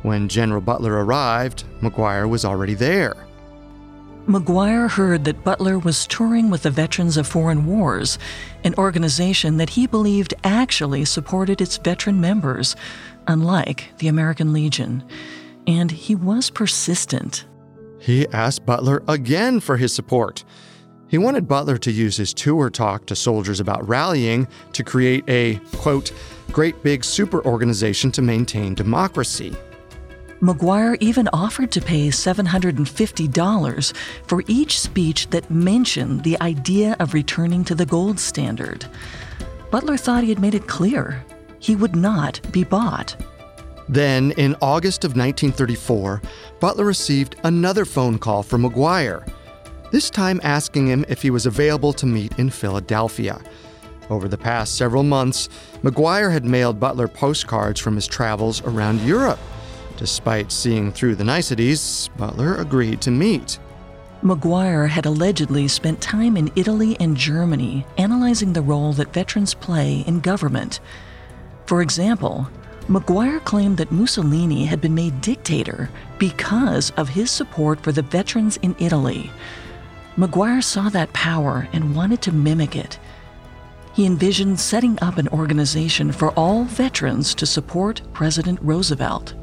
When 0.01 0.27
General 0.27 0.61
Butler 0.61 1.05
arrived, 1.05 1.63
McGuire 1.81 2.29
was 2.29 2.43
already 2.43 2.73
there. 2.73 3.26
McGuire 4.27 4.89
heard 4.89 5.23
that 5.23 5.45
Butler 5.45 5.79
was 5.79 6.05
touring 6.05 6.49
with 6.49 6.63
the 6.63 6.69
Veterans 6.69 7.15
of 7.15 7.25
Foreign 7.25 7.65
Wars, 7.65 8.19
an 8.65 8.75
organization 8.75 9.55
that 9.55 9.69
he 9.69 9.87
believed 9.87 10.33
actually 10.43 11.05
supported 11.05 11.61
its 11.61 11.77
veteran 11.77 12.19
members, 12.19 12.75
unlike 13.27 13.87
the 13.99 14.09
American 14.09 14.51
Legion. 14.51 15.01
And 15.65 15.89
he 15.89 16.13
was 16.13 16.49
persistent. 16.49 17.45
He 18.01 18.27
asked 18.27 18.65
Butler 18.65 19.01
again 19.07 19.61
for 19.61 19.77
his 19.77 19.95
support. 19.95 20.43
He 21.07 21.17
wanted 21.17 21.47
Butler 21.47 21.77
to 21.77 21.91
use 21.91 22.17
his 22.17 22.33
tour 22.33 22.69
talk 22.69 23.05
to 23.05 23.15
soldiers 23.15 23.61
about 23.61 23.87
rallying 23.87 24.45
to 24.73 24.83
create 24.83 25.23
a, 25.29 25.55
quote, 25.77 26.11
great 26.51 26.83
big 26.83 27.05
super 27.05 27.45
organization 27.45 28.11
to 28.11 28.21
maintain 28.21 28.73
democracy. 28.73 29.55
McGuire 30.41 30.97
even 30.99 31.27
offered 31.33 31.71
to 31.71 31.81
pay 31.81 32.09
$750 32.09 33.93
for 34.27 34.43
each 34.47 34.79
speech 34.79 35.29
that 35.31 35.49
mentioned 35.49 36.23
the 36.23 36.39
idea 36.41 36.95
of 36.99 37.15
returning 37.15 37.63
to 37.63 37.73
the 37.73 37.87
gold 37.87 38.19
standard. 38.19 38.85
Butler 39.71 39.97
thought 39.97 40.23
he 40.23 40.29
had 40.29 40.39
made 40.39 40.53
it 40.53 40.67
clear 40.67 41.25
he 41.59 41.75
would 41.75 41.95
not 41.95 42.39
be 42.51 42.63
bought. 42.63 43.15
Then, 43.89 44.31
in 44.31 44.55
August 44.61 45.03
of 45.05 45.11
1934, 45.15 46.21
Butler 46.59 46.85
received 46.85 47.35
another 47.43 47.83
phone 47.83 48.19
call 48.19 48.43
from 48.43 48.63
McGuire, 48.63 49.27
this 49.91 50.11
time 50.11 50.39
asking 50.43 50.87
him 50.87 51.03
if 51.07 51.21
he 51.21 51.31
was 51.31 51.47
available 51.47 51.93
to 51.93 52.05
meet 52.05 52.37
in 52.37 52.51
Philadelphia. 52.51 53.41
Over 54.09 54.27
the 54.27 54.37
past 54.37 54.75
several 54.75 55.03
months, 55.03 55.49
McGuire 55.81 56.31
had 56.31 56.45
mailed 56.45 56.79
Butler 56.79 57.07
postcards 57.07 57.79
from 57.79 57.95
his 57.95 58.05
travels 58.05 58.61
around 58.61 59.01
Europe. 59.01 59.39
Despite 59.97 60.51
seeing 60.51 60.91
through 60.91 61.15
the 61.15 61.23
niceties, 61.23 62.09
Butler 62.17 62.55
agreed 62.55 63.01
to 63.01 63.11
meet. 63.11 63.59
McGuire 64.23 64.87
had 64.87 65.05
allegedly 65.05 65.67
spent 65.67 66.01
time 66.01 66.37
in 66.37 66.51
Italy 66.55 66.95
and 66.99 67.17
Germany 67.17 67.85
analyzing 67.97 68.53
the 68.53 68.61
role 68.61 68.93
that 68.93 69.13
veterans 69.13 69.53
play 69.53 70.03
in 70.07 70.19
government. 70.19 70.79
For 71.65 71.81
example, 71.81 72.47
McGuire 72.87 73.43
claimed 73.43 73.77
that 73.77 73.91
Mussolini 73.91 74.65
had 74.65 74.81
been 74.81 74.95
made 74.95 75.19
dictator 75.19 75.89
because 76.19 76.91
of 76.91 77.09
his 77.09 77.29
support 77.29 77.81
for 77.81 77.91
the 77.91 78.01
veterans 78.01 78.57
in 78.57 78.75
Italy. 78.79 79.29
McGuire 80.15 80.63
saw 80.63 80.89
that 80.89 81.13
power 81.13 81.67
and 81.73 81.95
wanted 81.95 82.21
to 82.23 82.31
mimic 82.31 82.75
it. 82.75 82.97
He 83.93 84.05
envisioned 84.05 84.59
setting 84.59 84.97
up 85.01 85.17
an 85.17 85.27
organization 85.29 86.11
for 86.11 86.31
all 86.31 86.63
veterans 86.63 87.35
to 87.35 87.45
support 87.45 88.01
President 88.13 88.59
Roosevelt. 88.61 89.33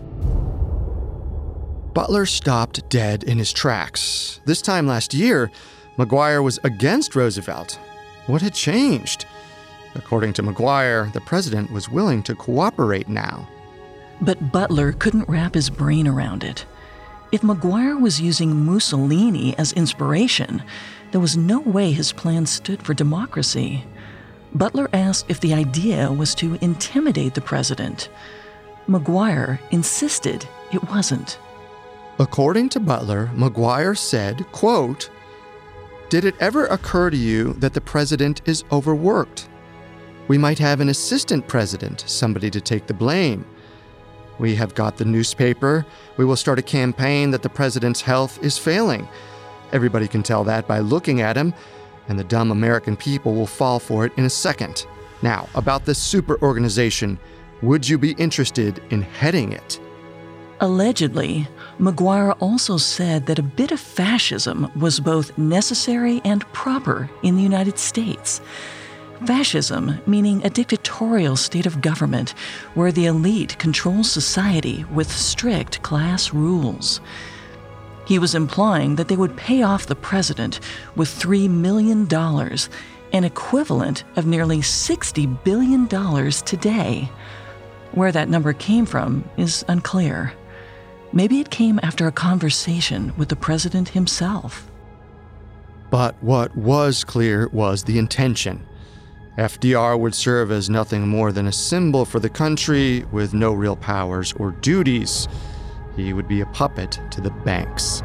Butler 1.94 2.26
stopped 2.26 2.88
dead 2.88 3.22
in 3.22 3.38
his 3.38 3.52
tracks. 3.52 4.40
This 4.44 4.60
time 4.60 4.84
last 4.88 5.14
year, 5.14 5.52
McGuire 5.96 6.42
was 6.42 6.58
against 6.64 7.14
Roosevelt. 7.14 7.78
What 8.26 8.42
had 8.42 8.52
changed? 8.52 9.26
According 9.94 10.32
to 10.34 10.42
McGuire, 10.42 11.12
the 11.12 11.20
president 11.20 11.70
was 11.70 11.88
willing 11.88 12.24
to 12.24 12.34
cooperate 12.34 13.08
now. 13.08 13.48
But 14.20 14.50
Butler 14.50 14.90
couldn't 14.90 15.28
wrap 15.28 15.54
his 15.54 15.70
brain 15.70 16.08
around 16.08 16.42
it. 16.42 16.66
If 17.30 17.42
McGuire 17.42 18.00
was 18.00 18.20
using 18.20 18.64
Mussolini 18.64 19.56
as 19.56 19.72
inspiration, 19.72 20.64
there 21.12 21.20
was 21.20 21.36
no 21.36 21.60
way 21.60 21.92
his 21.92 22.12
plan 22.12 22.44
stood 22.44 22.82
for 22.82 22.94
democracy. 22.94 23.84
Butler 24.52 24.88
asked 24.92 25.26
if 25.28 25.38
the 25.38 25.54
idea 25.54 26.10
was 26.10 26.34
to 26.36 26.58
intimidate 26.60 27.34
the 27.34 27.40
president. 27.40 28.08
McGuire 28.88 29.60
insisted 29.70 30.44
it 30.72 30.82
wasn't. 30.90 31.38
According 32.20 32.68
to 32.70 32.80
Butler, 32.80 33.28
McGuire 33.34 33.98
said, 33.98 34.46
quote, 34.52 35.10
Did 36.10 36.24
it 36.24 36.36
ever 36.38 36.66
occur 36.66 37.10
to 37.10 37.16
you 37.16 37.54
that 37.54 37.74
the 37.74 37.80
president 37.80 38.40
is 38.46 38.62
overworked? 38.70 39.48
We 40.28 40.38
might 40.38 40.60
have 40.60 40.80
an 40.80 40.90
assistant 40.90 41.48
president, 41.48 42.04
somebody 42.06 42.50
to 42.50 42.60
take 42.60 42.86
the 42.86 42.94
blame. 42.94 43.44
We 44.38 44.54
have 44.54 44.76
got 44.76 44.96
the 44.96 45.04
newspaper. 45.04 45.84
We 46.16 46.24
will 46.24 46.36
start 46.36 46.60
a 46.60 46.62
campaign 46.62 47.32
that 47.32 47.42
the 47.42 47.48
president's 47.48 48.00
health 48.00 48.42
is 48.44 48.58
failing. 48.58 49.08
Everybody 49.72 50.06
can 50.06 50.22
tell 50.22 50.44
that 50.44 50.68
by 50.68 50.78
looking 50.78 51.20
at 51.20 51.36
him, 51.36 51.52
and 52.08 52.16
the 52.16 52.24
dumb 52.24 52.52
American 52.52 52.96
people 52.96 53.34
will 53.34 53.46
fall 53.46 53.80
for 53.80 54.06
it 54.06 54.12
in 54.16 54.24
a 54.24 54.30
second. 54.30 54.86
Now, 55.22 55.48
about 55.56 55.84
this 55.84 55.98
super 55.98 56.40
organization, 56.42 57.18
would 57.60 57.88
you 57.88 57.98
be 57.98 58.12
interested 58.12 58.80
in 58.90 59.02
heading 59.02 59.52
it? 59.52 59.80
Allegedly, 60.64 61.46
McGuire 61.78 62.34
also 62.40 62.78
said 62.78 63.26
that 63.26 63.38
a 63.38 63.42
bit 63.42 63.70
of 63.70 63.78
fascism 63.78 64.72
was 64.74 64.98
both 64.98 65.36
necessary 65.36 66.22
and 66.24 66.40
proper 66.54 67.10
in 67.22 67.36
the 67.36 67.42
United 67.42 67.78
States. 67.78 68.40
Fascism, 69.26 69.98
meaning 70.06 70.42
a 70.42 70.48
dictatorial 70.48 71.36
state 71.36 71.66
of 71.66 71.82
government 71.82 72.30
where 72.72 72.92
the 72.92 73.04
elite 73.04 73.58
controls 73.58 74.10
society 74.10 74.86
with 74.90 75.12
strict 75.12 75.82
class 75.82 76.32
rules. 76.32 76.98
He 78.06 78.18
was 78.18 78.34
implying 78.34 78.96
that 78.96 79.08
they 79.08 79.16
would 79.16 79.36
pay 79.36 79.62
off 79.62 79.84
the 79.84 79.94
president 79.94 80.60
with 80.96 81.10
$3 81.10 81.50
million, 81.50 82.08
an 83.12 83.24
equivalent 83.24 84.04
of 84.16 84.24
nearly 84.24 84.60
$60 84.60 85.44
billion 85.44 85.88
today. 86.30 87.10
Where 87.92 88.12
that 88.12 88.30
number 88.30 88.54
came 88.54 88.86
from 88.86 89.28
is 89.36 89.62
unclear. 89.68 90.32
Maybe 91.14 91.38
it 91.38 91.48
came 91.48 91.78
after 91.84 92.08
a 92.08 92.12
conversation 92.12 93.12
with 93.16 93.28
the 93.28 93.36
president 93.36 93.88
himself. 93.88 94.68
But 95.88 96.20
what 96.20 96.54
was 96.56 97.04
clear 97.04 97.48
was 97.52 97.84
the 97.84 98.00
intention. 98.00 98.66
FDR 99.38 99.96
would 99.96 100.14
serve 100.16 100.50
as 100.50 100.68
nothing 100.68 101.06
more 101.06 101.30
than 101.30 101.46
a 101.46 101.52
symbol 101.52 102.04
for 102.04 102.18
the 102.18 102.28
country 102.28 103.04
with 103.12 103.32
no 103.32 103.52
real 103.52 103.76
powers 103.76 104.32
or 104.40 104.50
duties. 104.60 105.28
He 105.94 106.12
would 106.12 106.26
be 106.26 106.40
a 106.40 106.46
puppet 106.46 107.00
to 107.12 107.20
the 107.20 107.30
banks. 107.30 108.02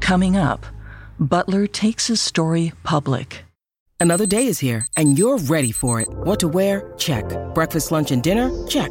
Coming 0.00 0.36
up, 0.36 0.66
Butler 1.20 1.68
takes 1.68 2.08
his 2.08 2.20
story 2.20 2.72
public. 2.82 3.44
Another 4.00 4.26
day 4.26 4.48
is 4.48 4.58
here, 4.58 4.88
and 4.96 5.16
you're 5.16 5.38
ready 5.38 5.70
for 5.70 6.00
it. 6.00 6.08
What 6.08 6.40
to 6.40 6.48
wear? 6.48 6.92
Check. 6.98 7.24
Breakfast, 7.54 7.92
lunch, 7.92 8.10
and 8.10 8.24
dinner? 8.24 8.50
Check. 8.66 8.90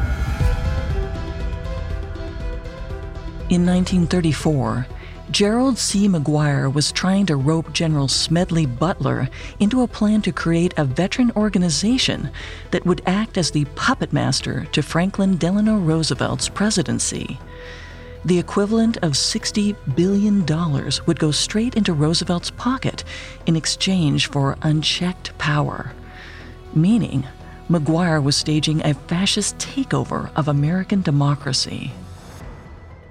In 3.51 3.65
1934, 3.65 4.87
Gerald 5.29 5.77
C. 5.77 6.07
McGuire 6.07 6.73
was 6.73 6.93
trying 6.93 7.25
to 7.25 7.35
rope 7.35 7.73
General 7.73 8.07
Smedley 8.07 8.65
Butler 8.65 9.27
into 9.59 9.81
a 9.81 9.89
plan 9.89 10.21
to 10.21 10.31
create 10.31 10.73
a 10.77 10.85
veteran 10.85 11.33
organization 11.35 12.31
that 12.71 12.85
would 12.85 13.01
act 13.05 13.37
as 13.37 13.51
the 13.51 13.65
puppet 13.75 14.13
master 14.13 14.67
to 14.71 14.81
Franklin 14.81 15.35
Delano 15.35 15.77
Roosevelt's 15.79 16.47
presidency. 16.47 17.37
The 18.23 18.39
equivalent 18.39 18.95
of 19.01 19.15
$60 19.15 19.75
billion 19.97 20.45
would 21.05 21.19
go 21.19 21.31
straight 21.31 21.75
into 21.75 21.91
Roosevelt's 21.91 22.51
pocket 22.51 23.03
in 23.47 23.57
exchange 23.57 24.29
for 24.29 24.57
unchecked 24.61 25.37
power. 25.37 25.91
Meaning, 26.73 27.27
McGuire 27.69 28.23
was 28.23 28.37
staging 28.37 28.81
a 28.85 28.93
fascist 28.93 29.57
takeover 29.57 30.31
of 30.37 30.47
American 30.47 31.01
democracy. 31.01 31.91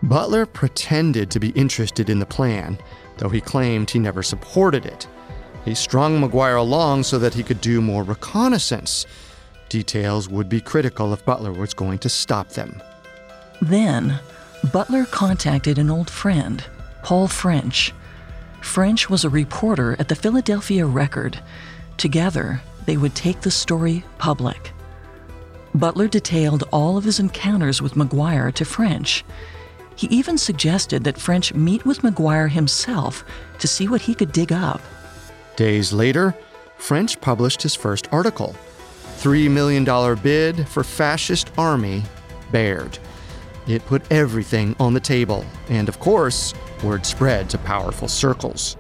Butler 0.03 0.47
pretended 0.47 1.31
to 1.31 1.41
be 1.41 1.51
interested 1.51 2.09
in 2.09 2.19
the 2.19 2.27
plan, 2.27 2.79
though 3.19 3.29
he 3.29 3.41
claimed 3.41 3.91
he 3.91 3.99
never 3.99 4.23
supported 4.23 4.87
it. 4.87 5.07
He 5.65 5.75
strung 5.75 6.21
McGuire 6.21 6.59
along 6.59 7.03
so 7.03 7.19
that 7.19 7.35
he 7.35 7.43
could 7.43 7.61
do 7.61 7.83
more 7.83 8.03
reconnaissance. 8.03 9.07
Details 9.69 10.29
would 10.29 10.49
be 10.49 10.61
critical 10.61 11.13
if 11.13 11.25
Butler 11.25 11.53
was 11.53 11.75
going 11.75 11.99
to 11.99 12.09
stop 12.09 12.49
them. 12.51 12.83
Then, 13.61 14.19
Butler 14.73 15.05
contacted 15.05 15.79
an 15.79 15.91
old 15.91 16.09
friend, 16.09 16.65
Paul 17.03 17.29
French. 17.29 17.93
French 18.63 19.11
was 19.11 19.25
a 19.25 19.31
reporter 19.31 19.97
at 19.99 20.09
the 20.09 20.15
Philadelphia 20.15 20.87
Record. 20.87 21.39
Together, 21.99 22.63
they 22.87 22.97
would 22.97 23.15
take 23.15 23.43
the 23.43 23.51
story 23.51 24.03
public. 24.19 24.73
Butler 25.75 26.09
detailed 26.09 26.65
all 26.73 26.97
of 26.97 27.05
his 27.05 27.21
encounters 27.21 27.81
with 27.81 27.95
McGuire 27.95 28.53
to 28.55 28.65
French. 28.65 29.25
He 30.01 30.07
even 30.07 30.39
suggested 30.39 31.05
that 31.05 31.21
French 31.21 31.53
meet 31.53 31.85
with 31.85 32.01
McGuire 32.01 32.49
himself 32.49 33.23
to 33.59 33.69
see 33.69 33.87
what 33.87 34.01
he 34.01 34.15
could 34.15 34.33
dig 34.33 34.51
up. 34.51 34.81
Days 35.57 35.93
later, 35.93 36.35
French 36.79 37.21
published 37.21 37.61
his 37.61 37.75
first 37.75 38.09
article 38.11 38.57
$3 39.19 39.51
million 39.51 39.85
bid 40.23 40.67
for 40.67 40.83
fascist 40.83 41.51
army, 41.59 42.03
Bared. 42.51 42.99
It 43.67 43.85
put 43.85 44.11
everything 44.11 44.75
on 44.81 44.95
the 44.95 45.01
table, 45.01 45.45
and 45.69 45.87
of 45.87 46.01
course, 46.01 46.55
word 46.83 47.05
spread 47.05 47.51
to 47.51 47.59
powerful 47.59 48.09
circles. 48.09 48.79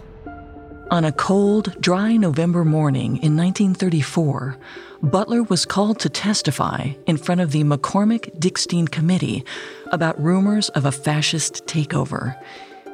On 0.91 1.05
a 1.05 1.12
cold, 1.12 1.79
dry 1.83 2.16
November 2.16 2.64
morning 2.64 3.18
in 3.18 3.37
1934, 3.37 4.57
Butler 5.03 5.43
was 5.45 5.65
called 5.65 5.99
to 6.01 6.11
testify 6.11 6.93
in 7.07 7.17
front 7.17 7.41
of 7.41 7.53
the 7.53 7.65
McCormick 7.65 8.39
Dickstein 8.39 8.91
Committee 8.91 9.45
about 9.93 10.21
rumors 10.23 10.69
of 10.71 10.85
a 10.85 10.93
fascist 10.93 11.65
takeover. 11.65 12.39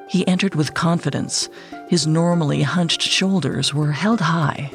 He 0.09 0.27
entered 0.29 0.55
with 0.55 0.75
confidence. 0.75 1.49
His 1.89 2.07
normally 2.07 2.63
hunched 2.63 3.03
shoulders 3.03 3.75
were 3.75 3.91
held 3.91 4.21
high. 4.21 4.71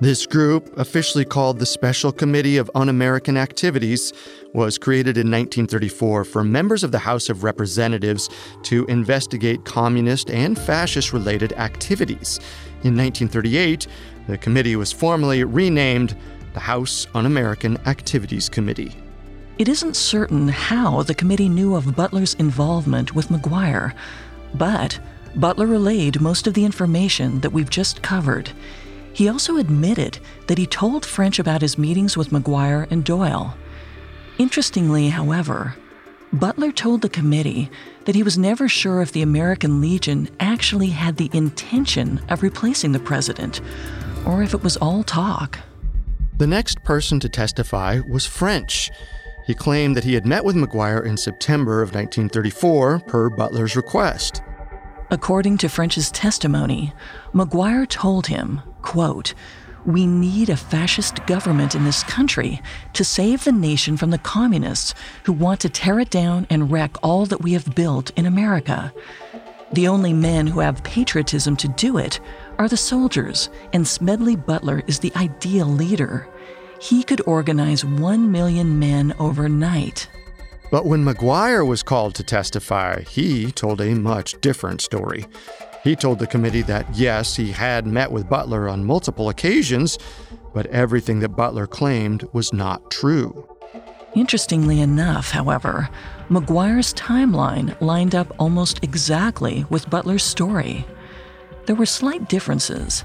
This 0.00 0.26
group, 0.26 0.76
officially 0.76 1.24
called 1.24 1.60
the 1.60 1.66
Special 1.66 2.10
Committee 2.10 2.56
of 2.56 2.70
Un 2.74 2.88
American 2.88 3.36
Activities, 3.36 4.12
was 4.52 4.76
created 4.76 5.18
in 5.18 5.30
1934 5.30 6.24
for 6.24 6.42
members 6.42 6.82
of 6.82 6.90
the 6.90 6.98
House 6.98 7.28
of 7.28 7.44
Representatives 7.44 8.28
to 8.64 8.86
investigate 8.86 9.64
communist 9.64 10.30
and 10.30 10.58
fascist 10.58 11.12
related 11.12 11.52
activities. 11.52 12.40
In 12.82 12.96
1938, 12.96 13.86
the 14.26 14.38
committee 14.38 14.74
was 14.74 14.90
formally 14.90 15.44
renamed 15.44 16.16
the 16.52 16.60
House 16.60 17.06
Un 17.14 17.26
American 17.26 17.76
Activities 17.86 18.48
Committee. 18.48 18.96
It 19.58 19.68
isn't 19.68 19.96
certain 19.96 20.48
how 20.48 21.02
the 21.02 21.14
committee 21.14 21.48
knew 21.48 21.74
of 21.74 21.94
Butler's 21.94 22.34
involvement 22.34 23.14
with 23.14 23.28
McGuire, 23.28 23.92
but 24.54 24.98
Butler 25.36 25.66
relayed 25.66 26.20
most 26.20 26.46
of 26.46 26.54
the 26.54 26.64
information 26.64 27.40
that 27.40 27.52
we've 27.52 27.70
just 27.70 28.02
covered. 28.02 28.50
He 29.12 29.28
also 29.28 29.58
admitted 29.58 30.18
that 30.46 30.58
he 30.58 30.66
told 30.66 31.04
French 31.04 31.38
about 31.38 31.62
his 31.62 31.78
meetings 31.78 32.16
with 32.16 32.30
McGuire 32.30 32.90
and 32.90 33.04
Doyle. 33.04 33.54
Interestingly, 34.38 35.08
however, 35.10 35.74
Butler 36.32 36.72
told 36.72 37.02
the 37.02 37.08
committee 37.08 37.70
that 38.04 38.14
he 38.14 38.22
was 38.22 38.38
never 38.38 38.68
sure 38.68 39.02
if 39.02 39.12
the 39.12 39.22
American 39.22 39.80
Legion 39.80 40.28
actually 40.38 40.88
had 40.88 41.16
the 41.16 41.30
intention 41.32 42.20
of 42.28 42.42
replacing 42.42 42.92
the 42.92 43.00
president, 43.00 43.60
or 44.24 44.42
if 44.42 44.54
it 44.54 44.62
was 44.62 44.76
all 44.76 45.02
talk. 45.02 45.58
The 46.40 46.46
next 46.46 46.82
person 46.82 47.20
to 47.20 47.28
testify 47.28 48.00
was 48.08 48.24
French. 48.24 48.90
He 49.44 49.52
claimed 49.52 49.94
that 49.94 50.04
he 50.04 50.14
had 50.14 50.24
met 50.24 50.42
with 50.42 50.56
McGuire 50.56 51.04
in 51.04 51.18
September 51.18 51.82
of 51.82 51.88
1934 51.88 53.00
per 53.00 53.28
Butler's 53.28 53.76
request. 53.76 54.40
According 55.10 55.58
to 55.58 55.68
French's 55.68 56.10
testimony, 56.10 56.94
McGuire 57.34 57.86
told 57.86 58.28
him, 58.28 58.62
quote, 58.80 59.34
we 59.84 60.06
need 60.06 60.48
a 60.48 60.56
fascist 60.56 61.26
government 61.26 61.74
in 61.74 61.84
this 61.84 62.02
country 62.04 62.62
to 62.94 63.04
save 63.04 63.44
the 63.44 63.52
nation 63.52 63.98
from 63.98 64.08
the 64.08 64.16
communists 64.16 64.94
who 65.24 65.34
want 65.34 65.60
to 65.60 65.68
tear 65.68 66.00
it 66.00 66.08
down 66.08 66.46
and 66.48 66.72
wreck 66.72 66.96
all 67.02 67.26
that 67.26 67.42
we 67.42 67.52
have 67.52 67.74
built 67.74 68.12
in 68.16 68.24
America. 68.24 68.94
The 69.72 69.86
only 69.86 70.12
men 70.12 70.48
who 70.48 70.60
have 70.60 70.82
patriotism 70.82 71.56
to 71.56 71.68
do 71.68 71.96
it 71.96 72.18
are 72.58 72.68
the 72.68 72.76
soldiers, 72.76 73.50
and 73.72 73.86
Smedley 73.86 74.34
Butler 74.34 74.82
is 74.88 74.98
the 74.98 75.12
ideal 75.14 75.66
leader. 75.66 76.28
He 76.80 77.04
could 77.04 77.22
organize 77.24 77.84
one 77.84 78.32
million 78.32 78.80
men 78.80 79.14
overnight. 79.20 80.08
But 80.72 80.86
when 80.86 81.04
McGuire 81.04 81.66
was 81.66 81.84
called 81.84 82.14
to 82.16 82.24
testify, 82.24 83.02
he 83.02 83.52
told 83.52 83.80
a 83.80 83.94
much 83.94 84.40
different 84.40 84.80
story. 84.80 85.26
He 85.84 85.94
told 85.94 86.18
the 86.18 86.26
committee 86.26 86.62
that 86.62 86.86
yes, 86.94 87.36
he 87.36 87.52
had 87.52 87.86
met 87.86 88.10
with 88.10 88.28
Butler 88.28 88.68
on 88.68 88.84
multiple 88.84 89.28
occasions, 89.28 89.98
but 90.52 90.66
everything 90.66 91.20
that 91.20 91.30
Butler 91.36 91.66
claimed 91.66 92.26
was 92.32 92.52
not 92.52 92.90
true. 92.90 93.48
Interestingly 94.14 94.80
enough, 94.80 95.30
however, 95.30 95.88
McGuire's 96.30 96.94
timeline 96.94 97.78
lined 97.80 98.14
up 98.14 98.32
almost 98.38 98.84
exactly 98.84 99.66
with 99.68 99.90
Butler's 99.90 100.22
story. 100.22 100.86
There 101.66 101.74
were 101.74 101.86
slight 101.86 102.28
differences. 102.28 103.04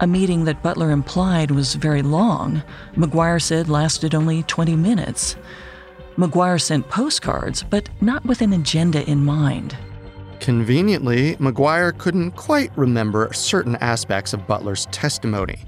A 0.00 0.06
meeting 0.06 0.44
that 0.44 0.62
Butler 0.62 0.90
implied 0.90 1.50
was 1.50 1.74
very 1.74 2.00
long, 2.00 2.62
McGuire 2.96 3.42
said 3.42 3.68
lasted 3.68 4.14
only 4.14 4.44
20 4.44 4.76
minutes. 4.76 5.36
McGuire 6.16 6.58
sent 6.58 6.88
postcards, 6.88 7.62
but 7.62 7.90
not 8.00 8.24
with 8.24 8.40
an 8.40 8.54
agenda 8.54 9.06
in 9.10 9.22
mind. 9.22 9.76
Conveniently, 10.40 11.36
McGuire 11.36 11.96
couldn't 11.98 12.30
quite 12.30 12.70
remember 12.78 13.30
certain 13.34 13.76
aspects 13.76 14.32
of 14.32 14.46
Butler's 14.46 14.86
testimony, 14.86 15.58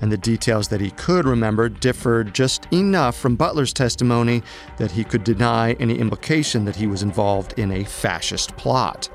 and 0.00 0.12
the 0.12 0.16
details 0.16 0.68
that 0.68 0.80
he 0.80 0.90
could 0.90 1.26
remember 1.26 1.68
differed 1.68 2.34
just 2.34 2.66
enough 2.72 3.16
from 3.16 3.36
Butler's 3.36 3.72
testimony 3.72 4.42
that 4.76 4.90
he 4.90 5.04
could 5.04 5.24
deny 5.24 5.72
any 5.74 5.98
implication 5.98 6.64
that 6.64 6.76
he 6.76 6.86
was 6.86 7.02
involved 7.02 7.58
in 7.58 7.72
a 7.72 7.84
fascist 7.84 8.56
plot. 8.56 9.08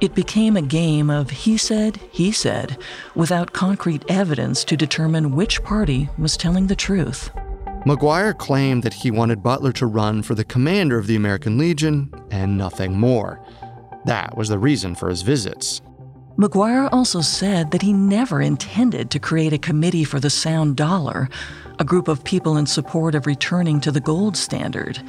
It 0.00 0.14
became 0.14 0.56
a 0.56 0.62
game 0.62 1.08
of 1.08 1.30
he 1.30 1.56
said, 1.56 1.96
he 2.12 2.30
said, 2.30 2.76
without 3.14 3.52
concrete 3.52 4.04
evidence 4.08 4.62
to 4.64 4.76
determine 4.76 5.34
which 5.34 5.62
party 5.62 6.10
was 6.18 6.36
telling 6.36 6.66
the 6.66 6.76
truth. 6.76 7.30
McGuire 7.86 8.36
claimed 8.36 8.82
that 8.82 8.94
he 8.94 9.10
wanted 9.10 9.42
Butler 9.42 9.72
to 9.72 9.86
run 9.86 10.22
for 10.22 10.34
the 10.34 10.44
commander 10.44 10.98
of 10.98 11.06
the 11.06 11.16
American 11.16 11.56
Legion 11.56 12.12
and 12.30 12.58
nothing 12.58 12.98
more. 12.98 13.40
That 14.04 14.36
was 14.36 14.48
the 14.48 14.58
reason 14.58 14.94
for 14.94 15.08
his 15.08 15.22
visits. 15.22 15.80
McGuire 16.38 16.90
also 16.92 17.22
said 17.22 17.70
that 17.70 17.80
he 17.80 17.94
never 17.94 18.42
intended 18.42 19.10
to 19.10 19.18
create 19.18 19.54
a 19.54 19.58
committee 19.58 20.04
for 20.04 20.20
the 20.20 20.28
sound 20.28 20.76
dollar, 20.76 21.30
a 21.78 21.84
group 21.84 22.08
of 22.08 22.24
people 22.24 22.58
in 22.58 22.66
support 22.66 23.14
of 23.14 23.24
returning 23.24 23.80
to 23.80 23.90
the 23.90 24.02
gold 24.02 24.36
standard. 24.36 25.02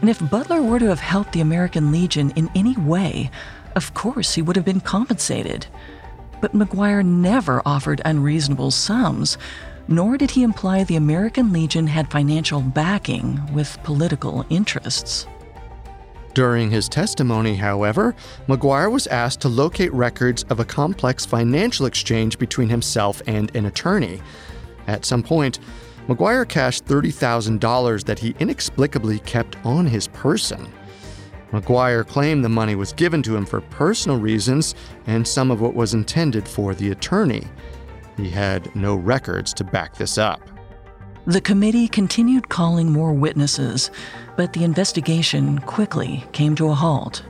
And 0.00 0.08
if 0.08 0.30
Butler 0.30 0.62
were 0.62 0.78
to 0.78 0.86
have 0.86 1.00
helped 1.00 1.32
the 1.32 1.40
American 1.40 1.90
Legion 1.90 2.30
in 2.36 2.48
any 2.54 2.76
way, 2.76 3.28
of 3.74 3.92
course 3.94 4.34
he 4.34 4.42
would 4.42 4.54
have 4.54 4.64
been 4.64 4.80
compensated. 4.80 5.66
But 6.40 6.52
McGuire 6.52 7.04
never 7.04 7.60
offered 7.66 8.00
unreasonable 8.04 8.70
sums, 8.70 9.38
nor 9.88 10.16
did 10.16 10.30
he 10.30 10.44
imply 10.44 10.84
the 10.84 10.94
American 10.94 11.52
Legion 11.52 11.88
had 11.88 12.08
financial 12.08 12.60
backing 12.60 13.52
with 13.52 13.82
political 13.82 14.46
interests. 14.48 15.26
During 16.34 16.70
his 16.70 16.88
testimony, 16.88 17.56
however, 17.56 18.14
McGuire 18.48 18.90
was 18.90 19.06
asked 19.08 19.40
to 19.42 19.48
locate 19.48 19.92
records 19.92 20.44
of 20.44 20.60
a 20.60 20.64
complex 20.64 21.26
financial 21.26 21.84
exchange 21.84 22.38
between 22.38 22.70
himself 22.70 23.20
and 23.26 23.54
an 23.54 23.66
attorney. 23.66 24.22
At 24.86 25.04
some 25.04 25.22
point, 25.22 25.58
McGuire 26.08 26.48
cashed 26.48 26.86
$30,000 26.86 28.04
that 28.04 28.18
he 28.18 28.34
inexplicably 28.38 29.18
kept 29.20 29.56
on 29.64 29.86
his 29.86 30.08
person. 30.08 30.72
McGuire 31.52 32.06
claimed 32.06 32.42
the 32.42 32.48
money 32.48 32.74
was 32.74 32.94
given 32.94 33.22
to 33.24 33.36
him 33.36 33.44
for 33.44 33.60
personal 33.60 34.18
reasons 34.18 34.74
and 35.06 35.28
some 35.28 35.50
of 35.50 35.62
it 35.62 35.74
was 35.74 35.92
intended 35.92 36.48
for 36.48 36.74
the 36.74 36.90
attorney. 36.90 37.46
He 38.16 38.30
had 38.30 38.74
no 38.74 38.94
records 38.94 39.52
to 39.54 39.64
back 39.64 39.96
this 39.96 40.16
up. 40.16 40.40
The 41.26 41.40
committee 41.40 41.86
continued 41.86 42.48
calling 42.48 42.90
more 42.90 43.12
witnesses, 43.12 43.90
but 44.42 44.54
the 44.54 44.64
investigation 44.64 45.60
quickly 45.60 46.24
came 46.32 46.56
to 46.56 46.68
a 46.68 46.74
halt. 46.74 47.22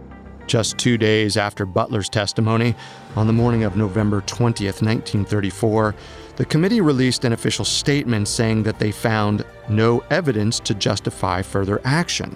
Just 0.47 0.79
two 0.79 0.97
days 0.97 1.37
after 1.37 1.67
Butler's 1.67 2.09
testimony, 2.09 2.75
on 3.17 3.27
the 3.27 3.35
morning 3.35 3.65
of 3.65 3.77
November 3.77 4.23
20th, 4.23 4.81
1934, 4.81 5.95
the 6.37 6.47
committee 6.47 6.81
released 6.81 7.27
an 7.27 7.35
official 7.35 7.67
statement 7.67 8.29
saying 8.29 8.63
that 8.63 8.79
they 8.79 8.91
found 8.91 9.45
no 9.69 10.03
evidence 10.09 10.59
to 10.61 10.73
justify 10.73 11.43
further 11.43 11.83
action. 11.85 12.35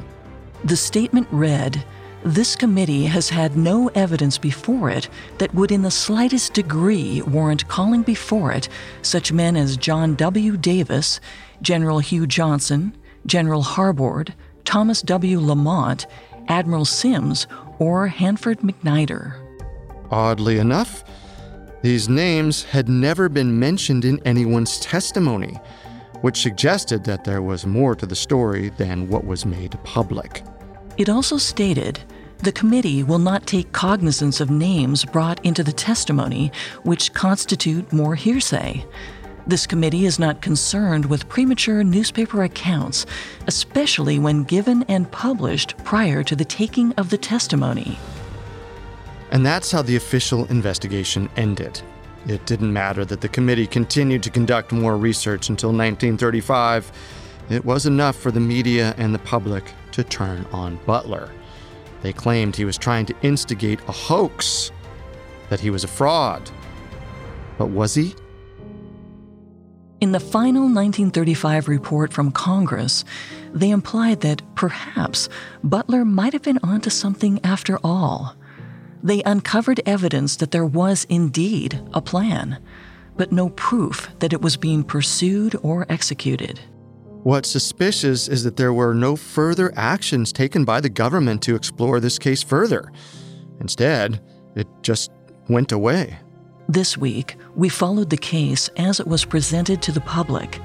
The 0.65 0.77
statement 0.77 1.27
read 1.31 1.83
this 2.23 2.55
committee 2.55 3.07
has 3.07 3.31
had 3.31 3.57
no 3.57 3.89
evidence 3.95 4.37
before 4.37 4.91
it 4.91 5.09
that 5.39 5.55
would, 5.55 5.73
in 5.73 5.81
the 5.81 5.91
slightest 5.91 6.53
degree, 6.53 7.23
warrant 7.23 7.67
calling 7.67 8.03
before 8.03 8.53
it 8.53 8.69
such 9.01 9.33
men 9.33 9.57
as 9.57 9.79
John 9.79 10.17
W. 10.17 10.59
Davis, 10.59 11.19
General 11.63 12.01
Hugh 12.01 12.27
Johnson, 12.27 12.95
General 13.25 13.63
Harbord, 13.63 14.35
Thomas 14.67 15.01
W. 15.01 15.41
Lamont, 15.41 16.07
Admiral 16.49 16.85
Sims, 16.85 17.47
or 17.79 18.09
Hanford 18.09 18.61
McNider. 18.61 19.35
Oddly 20.11 20.59
enough, 20.59 21.05
these 21.83 22.09
names 22.09 22.65
had 22.65 22.89
never 22.89 23.29
been 23.29 23.59
mentioned 23.59 24.05
in 24.05 24.21
anyone's 24.27 24.81
testimony, 24.81 25.59
which 26.21 26.41
suggested 26.43 27.05
that 27.05 27.25
there 27.25 27.43
was 27.43 27.65
more 27.65 27.95
to 27.95 28.07
the 28.07 28.17
story 28.17 28.71
than 28.71 29.09
what 29.09 29.25
was 29.25 29.47
made 29.47 29.79
public. 29.85 30.43
It 30.97 31.09
also 31.09 31.37
stated 31.37 32.01
The 32.39 32.53
committee 32.53 33.03
will 33.03 33.19
not 33.19 33.47
take 33.47 33.73
cognizance 33.73 34.41
of 34.41 34.51
names 34.51 35.05
brought 35.05 35.45
into 35.45 35.63
the 35.63 35.73
testimony 35.73 36.51
which 36.83 37.15
constitute 37.15 37.93
more 37.93 38.15
hearsay. 38.15 38.85
This 39.49 39.65
committee 39.65 40.07
is 40.07 40.19
not 40.19 40.43
concerned 40.43 41.07
with 41.07 41.29
premature 41.29 41.85
newspaper 41.85 42.43
accounts, 42.43 43.07
especially 43.47 44.19
when 44.19 44.43
given 44.43 44.83
and 44.89 45.09
published 45.13 45.77
prior 45.85 46.25
to 46.25 46.35
the 46.35 46.45
taking 46.45 46.93
of 46.95 47.11
the 47.11 47.19
testimony. 47.19 47.97
And 49.31 49.47
that's 49.47 49.71
how 49.71 49.83
the 49.83 49.95
official 49.95 50.47
investigation 50.47 51.31
ended. 51.37 51.81
It 52.27 52.45
didn't 52.45 52.73
matter 52.73 53.05
that 53.05 53.21
the 53.21 53.29
committee 53.29 53.69
continued 53.69 54.25
to 54.25 54.31
conduct 54.31 54.73
more 54.73 54.97
research 54.97 55.49
until 55.49 55.69
1935. 55.69 56.91
It 57.49 57.65
was 57.65 57.87
enough 57.87 58.17
for 58.17 58.33
the 58.33 58.41
media 58.41 58.97
and 58.99 59.15
the 59.15 59.21
public 59.21 59.73
to 59.93 60.03
turn 60.03 60.45
on 60.51 60.81
Butler. 60.87 61.31
They 62.03 62.13
claimed 62.13 62.57
he 62.57 62.65
was 62.65 62.77
trying 62.77 63.07
to 63.07 63.15
instigate 63.23 63.79
a 63.87 63.93
hoax, 63.93 64.73
that 65.51 65.61
he 65.61 65.71
was 65.71 65.85
a 65.85 65.89
fraud. 65.89 66.51
But 67.59 67.67
was 67.67 67.95
he? 67.95 68.17
In 69.99 70.13
the 70.13 70.21
final 70.21 70.65
1935 70.65 71.69
report 71.69 72.13
from 72.13 72.31
Congress, 72.31 73.03
they 73.55 73.71
implied 73.71 74.21
that 74.21 74.43
perhaps 74.55 75.31
Butler 75.65 76.05
might 76.05 76.35
have 76.35 76.43
been 76.43 76.59
onto 76.63 76.91
something 76.91 77.41
after 77.43 77.79
all. 77.83 78.37
They 79.03 79.23
uncovered 79.23 79.81
evidence 79.87 80.37
that 80.37 80.51
there 80.51 80.67
was 80.67 81.07
indeed 81.09 81.81
a 81.95 82.03
plan, 82.03 82.59
but 83.17 83.33
no 83.33 83.49
proof 83.51 84.11
that 84.19 84.35
it 84.35 84.43
was 84.43 84.59
being 84.59 84.85
pursued 84.85 85.57
or 85.63 85.87
executed. 85.89 86.61
What's 87.23 87.51
suspicious 87.51 88.29
is 88.29 88.45
that 88.45 88.57
there 88.57 88.75
were 88.75 88.93
no 88.93 89.17
further 89.17 89.73
actions 89.77 90.31
taken 90.31 90.67
by 90.67 90.83
the 90.83 90.91
government 90.91 91.41
to 91.45 91.55
explore 91.55 92.01
this 92.01 92.19
case 92.19 92.43
further. 92.43 92.93
Instead, 93.61 94.21
it 94.55 94.69
just 94.83 95.11
went 95.49 95.73
away. 95.73 96.19
This 96.69 96.99
week, 96.99 97.37
we 97.57 97.69
followed 97.71 98.11
the 98.11 98.17
case 98.17 98.69
as 98.77 99.01
it 99.01 99.07
was 99.07 99.25
presented 99.25 99.81
to 99.83 99.91
the 99.91 100.01
public. 100.03 100.61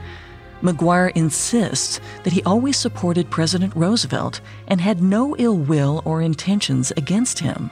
McGuire 0.61 1.11
insists 1.15 1.99
that 2.23 2.33
he 2.33 2.43
always 2.43 2.77
supported 2.77 3.31
President 3.31 3.75
Roosevelt 3.75 4.41
and 4.67 4.79
had 4.79 5.01
no 5.01 5.35
ill 5.37 5.57
will 5.57 6.03
or 6.05 6.21
intentions 6.21 6.91
against 6.97 7.39
him. 7.39 7.71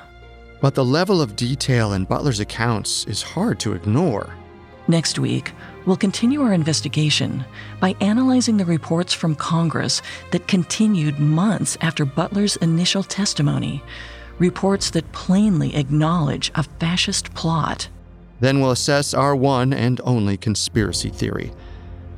But 0.62 0.74
the 0.74 0.86
level 0.86 1.22
of 1.22 1.36
detail 1.36 1.94
in 1.94 2.06
Butler's 2.06 2.40
accounts 2.40 3.06
is 3.06 3.22
hard 3.22 3.60
to 3.60 3.74
ignore. 3.74 4.34
Next 4.88 5.20
week, 5.20 5.52
we'll 5.86 5.98
continue 5.98 6.42
our 6.42 6.54
investigation 6.54 7.46
by 7.80 7.96
analyzing 8.02 8.58
the 8.58 8.66
reports 8.66 9.14
from 9.14 9.36
Congress 9.36 10.02
that 10.32 10.48
continued 10.48 11.20
months 11.20 11.78
after 11.82 12.06
Butler's 12.06 12.56
initial 12.56 13.04
testimony, 13.04 13.84
reports 14.40 14.90
that 14.92 15.12
plainly 15.12 15.76
acknowledge 15.76 16.52
a 16.56 16.64
fascist 16.64 17.34
plot. 17.36 17.88
Then 18.40 18.60
we'll 18.60 18.72
assess 18.72 19.14
our 19.14 19.36
one 19.36 19.74
and 19.74 20.00
only 20.04 20.38
conspiracy 20.38 21.10
theory 21.10 21.52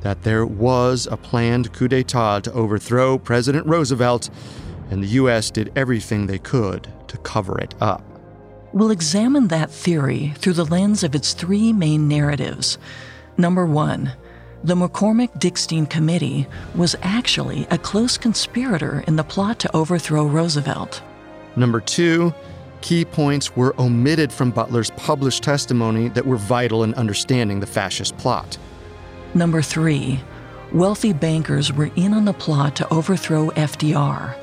that 0.02 0.22
there 0.22 0.44
was 0.44 1.06
a 1.10 1.16
planned 1.16 1.72
coup 1.72 1.88
d'etat 1.88 2.40
to 2.40 2.52
overthrow 2.52 3.18
President 3.18 3.66
Roosevelt, 3.66 4.30
and 4.90 5.02
the 5.02 5.08
U.S. 5.08 5.50
did 5.50 5.72
everything 5.76 6.26
they 6.26 6.38
could 6.38 6.92
to 7.08 7.16
cover 7.18 7.58
it 7.58 7.74
up. 7.80 8.02
We'll 8.72 8.90
examine 8.90 9.48
that 9.48 9.70
theory 9.70 10.32
through 10.38 10.54
the 10.54 10.64
lens 10.64 11.04
of 11.04 11.14
its 11.14 11.34
three 11.34 11.72
main 11.72 12.08
narratives. 12.08 12.78
Number 13.36 13.64
one, 13.64 14.12
the 14.64 14.74
McCormick 14.74 15.38
Dickstein 15.40 15.88
Committee 15.88 16.46
was 16.74 16.96
actually 17.02 17.66
a 17.70 17.78
close 17.78 18.16
conspirator 18.16 19.04
in 19.06 19.16
the 19.16 19.24
plot 19.24 19.58
to 19.60 19.76
overthrow 19.76 20.26
Roosevelt. 20.26 21.02
Number 21.56 21.80
two, 21.80 22.32
key 22.82 23.04
points 23.04 23.56
were 23.56 23.74
omitted 23.80 24.32
from 24.32 24.50
Butler's 24.50 24.90
published 24.90 25.42
testimony 25.42 26.08
that 26.10 26.26
were 26.26 26.36
vital 26.36 26.84
in 26.84 26.92
understanding 26.94 27.60
the 27.60 27.66
fascist 27.66 28.16
plot. 28.18 28.58
Number 29.34 29.62
three, 29.62 30.20
wealthy 30.72 31.12
bankers 31.12 31.72
were 31.72 31.90
in 31.96 32.12
on 32.12 32.24
the 32.24 32.32
plot 32.34 32.76
to 32.76 32.92
overthrow 32.92 33.50
FDR. 33.50 34.36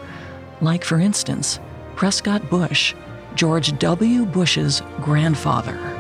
Like, 0.62 0.84
for 0.84 1.00
instance, 1.00 1.60
Prescott 1.96 2.50
Bush, 2.50 2.96
George 3.36 3.78
W. 3.78 4.26
Bush's 4.26 4.82
grandfather. 5.02 5.99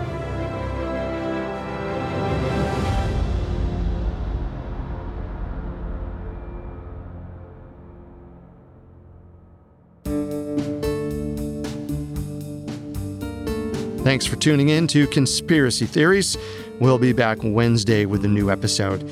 Thanks 14.03 14.25
for 14.25 14.37
tuning 14.37 14.69
in 14.69 14.87
to 14.87 15.07
Conspiracy 15.07 15.85
Theories. 15.85 16.37
We'll 16.79 16.97
be 16.97 17.11
back 17.11 17.37
Wednesday 17.43 18.05
with 18.05 18.23
a 18.23 18.29
new 18.29 18.49
episode. 18.49 19.07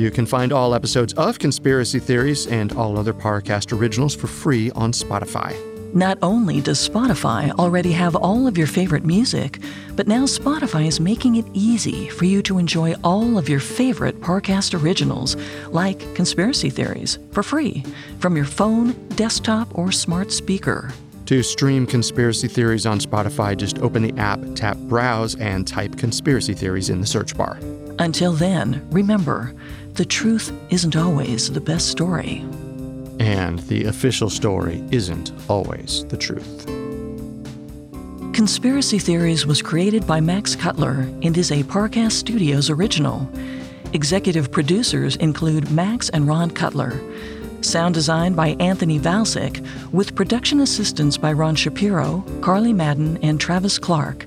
You 0.00 0.10
can 0.10 0.26
find 0.26 0.52
all 0.52 0.74
episodes 0.74 1.12
of 1.14 1.38
Conspiracy 1.38 2.00
Theories 2.00 2.48
and 2.48 2.72
all 2.72 2.98
other 2.98 3.14
Parcast 3.14 3.72
originals 3.72 4.16
for 4.16 4.26
free 4.26 4.72
on 4.72 4.90
Spotify. 4.90 5.56
Not 5.94 6.18
only 6.22 6.60
does 6.60 6.86
Spotify 6.86 7.52
already 7.52 7.92
have 7.92 8.16
all 8.16 8.48
of 8.48 8.58
your 8.58 8.66
favorite 8.66 9.04
music, 9.04 9.60
but 9.94 10.08
now 10.08 10.24
Spotify 10.24 10.88
is 10.88 10.98
making 10.98 11.36
it 11.36 11.46
easy 11.52 12.08
for 12.08 12.24
you 12.24 12.42
to 12.42 12.58
enjoy 12.58 12.94
all 13.04 13.38
of 13.38 13.48
your 13.48 13.60
favorite 13.60 14.20
Parcast 14.20 14.78
originals, 14.82 15.36
like 15.68 16.14
Conspiracy 16.14 16.68
Theories, 16.68 17.18
for 17.30 17.44
free 17.44 17.84
from 18.18 18.34
your 18.34 18.46
phone, 18.46 18.92
desktop, 19.10 19.78
or 19.78 19.92
smart 19.92 20.32
speaker. 20.32 20.92
To 21.32 21.42
stream 21.42 21.86
Conspiracy 21.86 22.46
Theories 22.46 22.84
on 22.84 23.00
Spotify, 23.00 23.56
just 23.56 23.78
open 23.78 24.02
the 24.02 24.12
app, 24.20 24.38
tap 24.54 24.76
Browse, 24.76 25.34
and 25.36 25.66
type 25.66 25.96
Conspiracy 25.96 26.52
Theories 26.52 26.90
in 26.90 27.00
the 27.00 27.06
search 27.06 27.34
bar. 27.38 27.58
Until 27.98 28.34
then, 28.34 28.86
remember 28.90 29.54
the 29.94 30.04
truth 30.04 30.52
isn't 30.68 30.94
always 30.94 31.50
the 31.50 31.58
best 31.58 31.88
story. 31.88 32.44
And 33.18 33.60
the 33.60 33.84
official 33.86 34.28
story 34.28 34.84
isn't 34.90 35.32
always 35.48 36.04
the 36.08 36.18
truth. 36.18 36.66
Conspiracy 38.34 38.98
Theories 38.98 39.46
was 39.46 39.62
created 39.62 40.06
by 40.06 40.20
Max 40.20 40.54
Cutler 40.54 41.08
and 41.22 41.38
is 41.38 41.50
a 41.50 41.62
Parcast 41.62 42.12
Studios 42.12 42.68
original. 42.68 43.26
Executive 43.94 44.52
producers 44.52 45.16
include 45.16 45.70
Max 45.70 46.10
and 46.10 46.28
Ron 46.28 46.50
Cutler. 46.50 47.00
Sound 47.64 47.94
design 47.94 48.34
by 48.34 48.56
Anthony 48.58 48.98
Valsic, 48.98 49.64
with 49.92 50.16
production 50.16 50.60
assistance 50.60 51.16
by 51.16 51.32
Ron 51.32 51.54
Shapiro, 51.54 52.24
Carly 52.40 52.72
Madden, 52.72 53.18
and 53.22 53.40
Travis 53.40 53.78
Clark. 53.78 54.26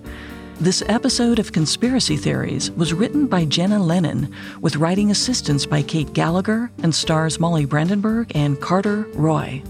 This 0.62 0.82
episode 0.88 1.38
of 1.38 1.52
Conspiracy 1.52 2.16
Theories 2.16 2.72
was 2.72 2.94
written 2.94 3.28
by 3.28 3.44
Jenna 3.44 3.78
Lennon, 3.78 4.34
with 4.62 4.78
writing 4.78 5.12
assistance 5.12 5.66
by 5.66 5.82
Kate 5.82 6.14
Gallagher 6.14 6.72
and 6.82 6.96
stars 6.96 7.40
Molly 7.40 7.66
Brandenburg 7.66 8.32
and 8.34 8.60
Carter 8.62 9.02
Roy. 9.16 9.62